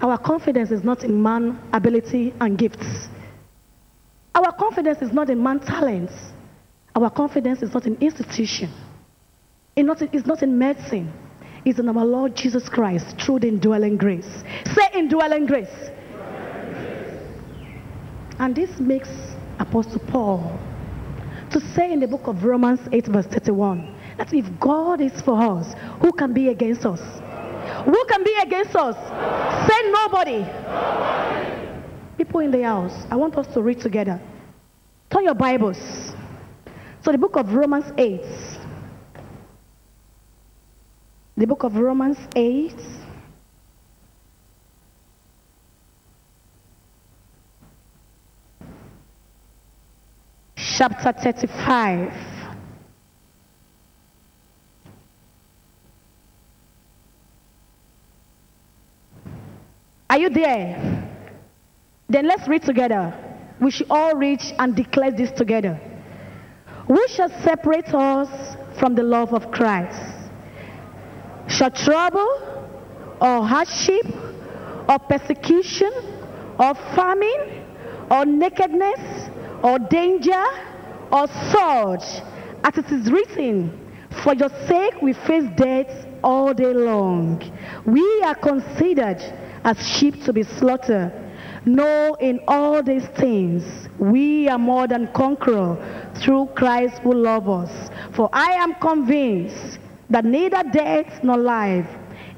Our 0.00 0.18
confidence 0.18 0.70
is 0.70 0.82
not 0.82 1.04
in 1.04 1.22
man 1.22 1.58
ability 1.72 2.34
and 2.40 2.56
gifts. 2.56 3.08
Our 4.34 4.52
confidence 4.52 5.02
is 5.02 5.12
not 5.12 5.28
in 5.28 5.42
man 5.42 5.60
talents. 5.60 6.14
Our 6.94 7.10
confidence 7.10 7.62
is 7.62 7.74
not 7.74 7.86
in 7.86 7.96
institution. 7.96 8.70
It's 9.76 9.86
not, 9.86 10.02
it's 10.02 10.26
not 10.26 10.42
in 10.42 10.58
medicine. 10.58 11.12
It's 11.64 11.78
in 11.78 11.88
our 11.88 12.04
Lord 12.04 12.34
Jesus 12.34 12.68
Christ 12.68 13.20
through 13.20 13.40
the 13.40 13.48
indwelling 13.48 13.96
grace. 13.96 14.28
Say 14.74 14.88
indwelling 14.94 15.46
grace. 15.46 15.90
And 18.40 18.56
this 18.56 18.80
makes 18.80 19.10
Apostle 19.58 20.00
Paul 20.08 20.58
to 21.50 21.60
say 21.74 21.92
in 21.92 22.00
the 22.00 22.08
book 22.08 22.26
of 22.26 22.42
Romans 22.42 22.80
8, 22.90 23.08
verse 23.08 23.26
31, 23.26 23.94
that 24.16 24.32
if 24.32 24.46
God 24.58 25.02
is 25.02 25.20
for 25.20 25.38
us, 25.38 25.74
who 26.00 26.10
can 26.10 26.32
be 26.32 26.48
against 26.48 26.86
us? 26.86 27.00
Who 27.84 28.04
can 28.06 28.24
be 28.24 28.34
against 28.42 28.74
us? 28.74 28.96
Say 29.68 29.90
nobody. 29.90 30.46
People 32.16 32.40
in 32.40 32.50
the 32.50 32.62
house, 32.62 33.04
I 33.10 33.16
want 33.16 33.36
us 33.36 33.46
to 33.52 33.60
read 33.60 33.78
together. 33.78 34.18
Turn 35.10 35.24
your 35.24 35.34
Bibles. 35.34 35.76
So 37.04 37.12
the 37.12 37.18
book 37.18 37.36
of 37.36 37.52
Romans 37.52 37.92
8. 37.98 38.22
The 41.36 41.46
book 41.46 41.62
of 41.64 41.76
Romans 41.76 42.16
8. 42.34 42.74
Chapter 50.80 51.12
35. 51.12 52.10
Are 60.08 60.18
you 60.18 60.30
there? 60.30 61.06
Then 62.08 62.26
let's 62.26 62.48
read 62.48 62.62
together. 62.62 63.12
We 63.60 63.70
should 63.70 63.88
all 63.90 64.14
read 64.14 64.40
and 64.58 64.74
declare 64.74 65.10
this 65.10 65.30
together. 65.32 65.78
Who 66.86 67.06
shall 67.08 67.28
separate 67.42 67.92
us 67.92 68.56
from 68.78 68.94
the 68.94 69.02
love 69.02 69.34
of 69.34 69.50
Christ? 69.50 70.00
Shall 71.46 71.72
trouble 71.72 72.78
or 73.20 73.46
hardship 73.46 74.06
or 74.88 74.98
persecution 74.98 75.92
or 76.58 76.74
famine 76.96 77.66
or 78.10 78.24
nakedness 78.24 79.28
or 79.62 79.78
danger 79.78 80.42
or 81.12 81.26
sword? 81.50 82.02
As 82.62 82.76
it 82.76 82.90
is 82.92 83.10
written, 83.10 83.78
for 84.22 84.34
your 84.34 84.50
sake 84.66 85.00
we 85.00 85.12
face 85.12 85.48
death 85.56 86.06
all 86.22 86.52
day 86.52 86.74
long. 86.74 87.42
We 87.86 88.22
are 88.22 88.34
considered 88.34 89.22
as 89.64 89.86
sheep 89.86 90.24
to 90.24 90.32
be 90.32 90.42
slaughtered. 90.42 91.12
No, 91.64 92.14
in 92.20 92.40
all 92.48 92.82
these 92.82 93.06
things, 93.18 93.88
we 93.98 94.48
are 94.48 94.58
more 94.58 94.86
than 94.86 95.12
conquerors 95.12 95.78
through 96.22 96.46
Christ 96.54 96.98
who 97.02 97.12
loves 97.14 97.48
us. 97.48 97.90
For 98.14 98.28
I 98.32 98.52
am 98.52 98.74
convinced 98.74 99.78
that 100.08 100.24
neither 100.24 100.62
death 100.72 101.22
nor 101.22 101.36
life, 101.36 101.86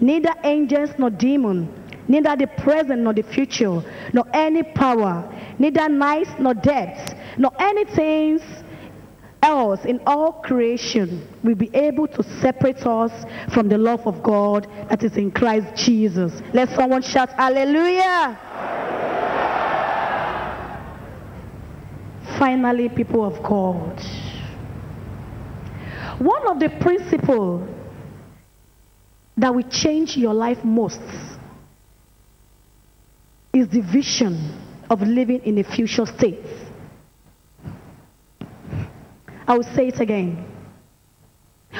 neither 0.00 0.34
angels 0.44 0.90
nor 0.98 1.10
demons, 1.10 1.68
neither 2.08 2.36
the 2.36 2.46
present 2.46 3.02
nor 3.02 3.14
the 3.14 3.22
future, 3.22 3.82
nor 4.12 4.24
any 4.34 4.62
power, 4.62 5.24
neither 5.58 5.88
night 5.88 6.28
nor 6.40 6.54
depth, 6.54 7.14
nor 7.38 7.52
anything 7.60 8.40
else 9.42 9.84
in 9.84 10.00
all 10.06 10.32
creation 10.32 11.28
will 11.42 11.54
be 11.54 11.70
able 11.74 12.06
to 12.06 12.22
separate 12.40 12.86
us 12.86 13.12
from 13.52 13.68
the 13.68 13.76
love 13.76 14.06
of 14.06 14.22
God 14.22 14.66
that 14.88 15.02
is 15.02 15.16
in 15.16 15.30
Christ 15.30 15.74
Jesus. 15.84 16.32
Let 16.54 16.70
someone 16.70 17.02
shout 17.02 17.30
hallelujah. 17.32 18.38
Finally, 22.38 22.88
people 22.90 23.24
of 23.24 23.42
God, 23.42 24.00
one 26.18 26.48
of 26.48 26.60
the 26.60 26.70
principles 26.80 27.68
that 29.36 29.54
will 29.54 29.68
change 29.68 30.16
your 30.16 30.34
life 30.34 30.62
most 30.64 31.00
is 33.52 33.68
the 33.68 33.80
vision 33.80 34.58
of 34.88 35.02
living 35.02 35.40
in 35.44 35.58
a 35.58 35.64
future 35.64 36.06
state. 36.06 36.44
I 39.46 39.56
will 39.56 39.64
say 39.74 39.88
it 39.88 40.00
again. 40.00 40.44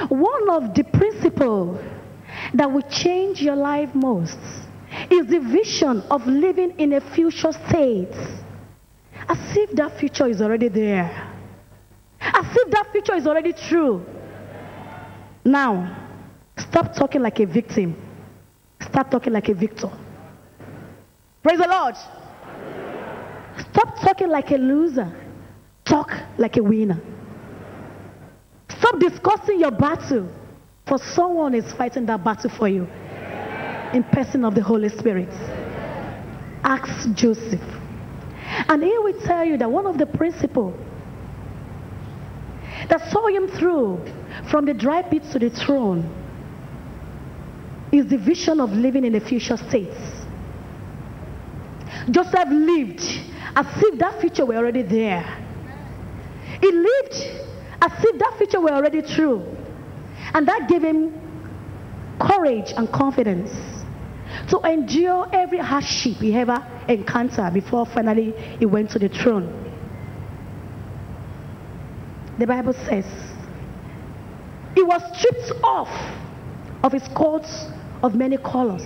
One 0.09 0.49
of 0.51 0.75
the 0.75 0.85
principles 0.85 1.79
that 2.55 2.71
will 2.71 2.83
change 2.83 3.43
your 3.43 3.57
life 3.57 3.95
most 3.95 4.39
is 5.11 5.27
the 5.27 5.39
vision 5.39 6.03
of 6.11 6.27
living 6.27 6.73
in 6.79 6.95
a 6.95 7.01
future 7.01 7.53
state. 7.53 8.15
As 9.29 9.57
if 9.57 9.73
that 9.73 9.99
future 9.99 10.27
is 10.27 10.43
already 10.43 10.69
there. 10.69 11.33
As 12.21 12.47
if 12.57 12.71
that 12.71 12.91
future 12.93 13.15
is 13.15 13.27
already 13.27 13.53
true. 13.53 14.05
Now, 15.45 15.97
stop 16.57 16.95
talking 16.95 17.23
like 17.23 17.41
a 17.41 17.47
victim. 17.47 17.97
Start 18.81 19.11
talking 19.11 19.33
like 19.33 19.49
a 19.49 19.55
victor. 19.55 19.91
Praise 21.43 21.59
the 21.59 21.69
Lord. 21.69 21.97
Stop 23.71 24.01
talking 24.01 24.29
like 24.29 24.51
a 24.51 24.57
loser. 24.57 25.13
Talk 25.85 26.13
like 26.39 26.57
a 26.57 26.63
winner. 26.63 27.01
Stop 28.93 29.01
discussing 29.01 29.61
your 29.61 29.71
battle. 29.71 30.29
For 30.87 30.99
someone 30.99 31.55
is 31.55 31.73
fighting 31.73 32.07
that 32.07 32.25
battle 32.25 32.51
for 32.51 32.69
you. 32.69 32.87
In 33.95 34.05
person 34.05 34.45
of 34.45 34.55
the 34.55 34.63
Holy 34.63 34.89
Spirit. 34.89 35.33
Ask 36.65 37.13
Joseph. 37.15 37.63
And 38.69 38.83
he 38.83 38.99
will 38.99 39.19
tell 39.21 39.45
you 39.45 39.57
that 39.59 39.71
one 39.71 39.87
of 39.87 39.99
the 39.99 40.07
principles 40.07 40.75
that 42.89 43.11
saw 43.11 43.27
him 43.29 43.49
through 43.49 44.01
from 44.51 44.65
the 44.67 44.75
dry 44.75 45.03
pit 45.03 45.23
to 45.33 45.39
the 45.39 45.51
throne 45.51 46.09
is 47.93 48.07
the 48.07 48.19
vision 48.19 48.61
of 48.61 48.73
living 48.73 49.05
in 49.05 49.15
a 49.15 49.21
future 49.21 49.57
state. 49.57 49.93
Joseph 52.11 52.49
lived 52.51 53.01
as 53.55 53.67
if 53.77 53.99
that 53.99 54.21
future 54.21 54.45
were 54.45 54.57
already 54.57 54.83
there. 54.83 55.39
He 56.61 56.71
lived 56.71 57.52
as 57.83 57.93
if 58.05 58.19
that 58.19 58.35
future 58.39 58.61
were 58.61 58.71
already 58.71 59.03
true. 59.03 59.45
And 60.35 60.47
that 60.47 60.69
gave 60.69 60.83
him 60.83 61.13
courage 62.21 62.73
and 62.77 62.91
confidence 62.93 63.51
to 64.49 64.61
endure 64.61 65.29
every 65.33 65.59
hardship 65.59 66.17
he 66.19 66.33
ever 66.35 66.65
encountered 66.89 67.53
before 67.53 67.85
finally 67.87 68.33
he 68.59 68.67
went 68.67 68.91
to 68.91 68.99
the 68.99 69.09
throne. 69.09 69.59
The 72.39 72.47
Bible 72.47 72.73
says 72.73 73.05
he 74.75 74.83
was 74.83 75.03
stripped 75.19 75.53
off 75.65 75.91
of 76.85 76.93
his 76.93 77.07
coats 77.09 77.67
of 78.03 78.15
many 78.15 78.37
colors. 78.37 78.83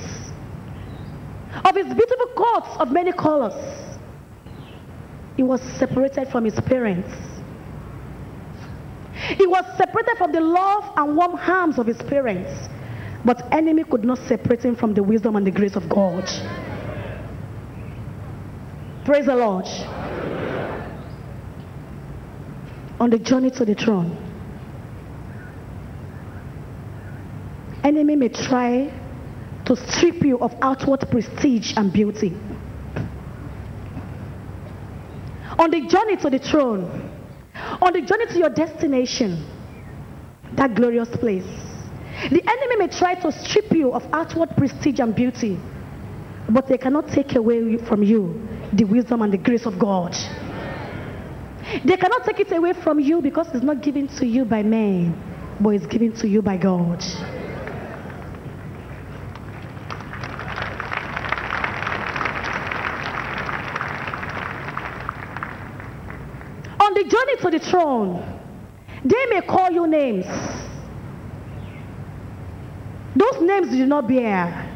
of 1.65 1.75
his 1.75 1.87
beautiful 1.87 2.27
coats 2.37 2.77
of 2.79 2.91
many 2.91 3.13
colors. 3.13 3.55
He 5.37 5.43
was 5.43 5.61
separated 5.79 6.29
from 6.29 6.45
his 6.45 6.59
parents. 6.61 7.36
He 9.35 9.47
was 9.47 9.65
separated 9.77 10.17
from 10.19 10.33
the 10.33 10.41
love 10.41 10.85
and 10.97 11.17
warm 11.17 11.35
arms 11.35 11.79
of 11.79 11.87
his 11.87 11.99
parents. 11.99 12.69
But 13.25 13.53
enemy 13.53 13.83
could 13.83 14.05
not 14.05 14.19
separate 14.19 14.65
him 14.65 14.77
from 14.77 14.95
the 14.95 15.03
wisdom 15.03 15.35
and 15.35 15.45
the 15.47 15.51
grace 15.51 15.75
of 15.75 15.89
God. 15.89 16.25
Praise 19.05 19.27
the 19.27 19.35
Lord. 19.35 19.67
On 23.01 23.11
the 23.11 23.19
journey 23.19 23.51
to 23.51 23.65
the 23.65 23.75
throne, 23.75 24.17
enemy 27.85 28.17
may 28.17 28.29
try 28.29 28.93
to 29.65 29.77
strip 29.77 30.23
you 30.23 30.39
of 30.39 30.55
outward 30.63 31.01
prestige 31.11 31.75
and 31.77 31.93
beauty. 31.93 32.37
On 35.59 35.71
the 35.71 35.87
journey 35.87 36.17
to 36.17 36.31
the 36.31 36.39
throne, 36.39 37.06
on 37.87 37.93
the 37.93 38.01
journey 38.03 38.27
to 38.27 38.39
your 38.39 38.51
destination, 38.51 39.47
that 40.55 40.75
glorious 40.75 41.09
place, 41.09 41.47
the 42.31 42.43
enemy 42.43 42.77
may 42.77 42.89
try 42.89 43.15
to 43.15 43.31
strip 43.31 43.71
you 43.71 43.93
of 43.93 44.03
outward 44.13 44.51
prestige 44.57 44.99
and 44.99 45.15
beauty, 45.15 45.57
but 46.49 46.67
they 46.67 46.79
cannot 46.79 47.09
take 47.09 47.37
away 47.37 47.79
from 47.87 48.03
you 48.03 48.43
the 48.73 48.83
wisdom 48.83 49.23
and 49.23 49.33
the 49.33 49.39
grace 49.39 49.67
of 49.67 49.79
God. 49.79 50.13
They 51.85 51.97
cannot 51.97 52.25
take 52.25 52.41
it 52.41 52.51
away 52.51 52.73
from 52.73 52.99
you 52.99 53.23
because 53.23 53.47
it's 53.55 53.63
not 53.63 53.83
given 53.83 54.09
to 54.19 54.27
you 54.27 54.45
by 54.45 54.65
man, 54.65 55.15
but 55.61 55.71
it's 55.71 55.87
given 55.87 56.13
to 56.17 56.29
you 56.29 56.43
by 56.43 56.57
God. 56.57 57.01
To 67.43 67.51
the 67.51 67.59
throne, 67.59 68.41
they 69.05 69.27
may 69.27 69.43
call 69.43 69.71
you 69.71 69.87
names. 69.87 70.27
Those 73.15 73.41
names 73.43 73.73
you 73.73 73.85
do 73.85 73.87
not 73.87 74.09
bear 74.09 74.73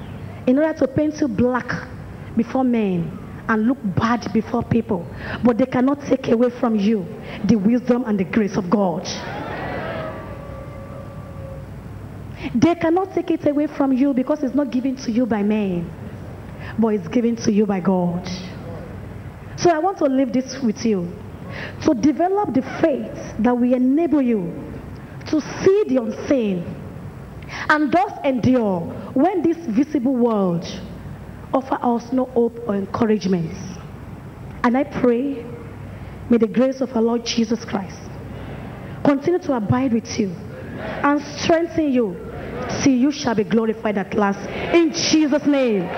in 0.47 0.59
order 0.59 0.79
to 0.79 0.87
paint 0.89 1.21
you 1.21 1.29
black 1.29 1.89
before 2.37 2.63
men 2.65 3.19
and 3.49 3.67
look 3.67 3.79
bad 3.83 4.31
before 4.33 4.63
people. 4.63 5.07
But 5.43 5.59
they 5.59 5.67
cannot 5.67 6.03
take 6.07 6.29
away 6.29 6.51
from 6.51 6.77
you 6.77 7.07
the 7.45 7.57
wisdom 7.57 8.05
and 8.07 8.19
the 8.21 8.25
grace 8.25 8.57
of 8.57 8.71
God. 8.71 9.05
They 12.55 12.75
cannot 12.75 13.15
take 13.15 13.31
it 13.31 13.47
away 13.47 13.67
from 13.67 13.93
you 13.93 14.15
because 14.15 14.43
it's 14.43 14.55
not 14.55 14.71
given 14.71 14.97
to 14.97 15.11
you 15.11 15.27
by 15.27 15.43
men, 15.43 15.91
but 16.79 16.89
it's 16.89 17.09
given 17.09 17.37
to 17.37 17.53
you 17.53 17.67
by 17.67 17.81
God. 17.81 18.29
So 19.57 19.71
I 19.71 19.79
want 19.79 19.99
to 19.99 20.05
leave 20.05 20.33
this 20.33 20.59
with 20.63 20.85
you. 20.85 21.11
To 21.83 21.95
develop 21.95 22.55
the 22.55 22.63
faith 22.81 23.35
that 23.41 23.57
will 23.57 23.73
enable 23.73 24.23
you 24.23 24.53
to 25.27 25.41
see 25.41 25.85
the 25.89 26.03
unseen 26.03 26.65
and 27.69 27.93
thus 27.93 28.13
endure 28.25 28.81
when 29.15 29.43
this 29.43 29.57
visible 29.67 30.15
world 30.15 30.65
offer 31.53 31.79
us 31.83 32.13
no 32.13 32.27
hope 32.27 32.59
or 32.67 32.77
encouragement. 32.77 33.53
And 34.63 34.77
I 34.77 34.85
pray, 34.85 35.45
may 36.29 36.39
the 36.39 36.47
grace 36.47 36.81
of 36.81 36.95
our 36.95 37.03
Lord 37.03 37.25
Jesus 37.25 37.65
Christ 37.65 37.99
continue 39.05 39.41
to 39.41 39.55
abide 39.55 39.93
with 39.93 40.19
you 40.19 40.29
and 40.29 41.21
strengthen 41.21 41.93
you 41.93 42.17
till 42.83 42.93
you 42.93 43.11
shall 43.11 43.35
be 43.35 43.45
glorified 43.45 43.99
at 43.99 44.15
last. 44.15 44.49
In 44.75 44.93
Jesus' 44.93 45.47
name. 45.47 45.89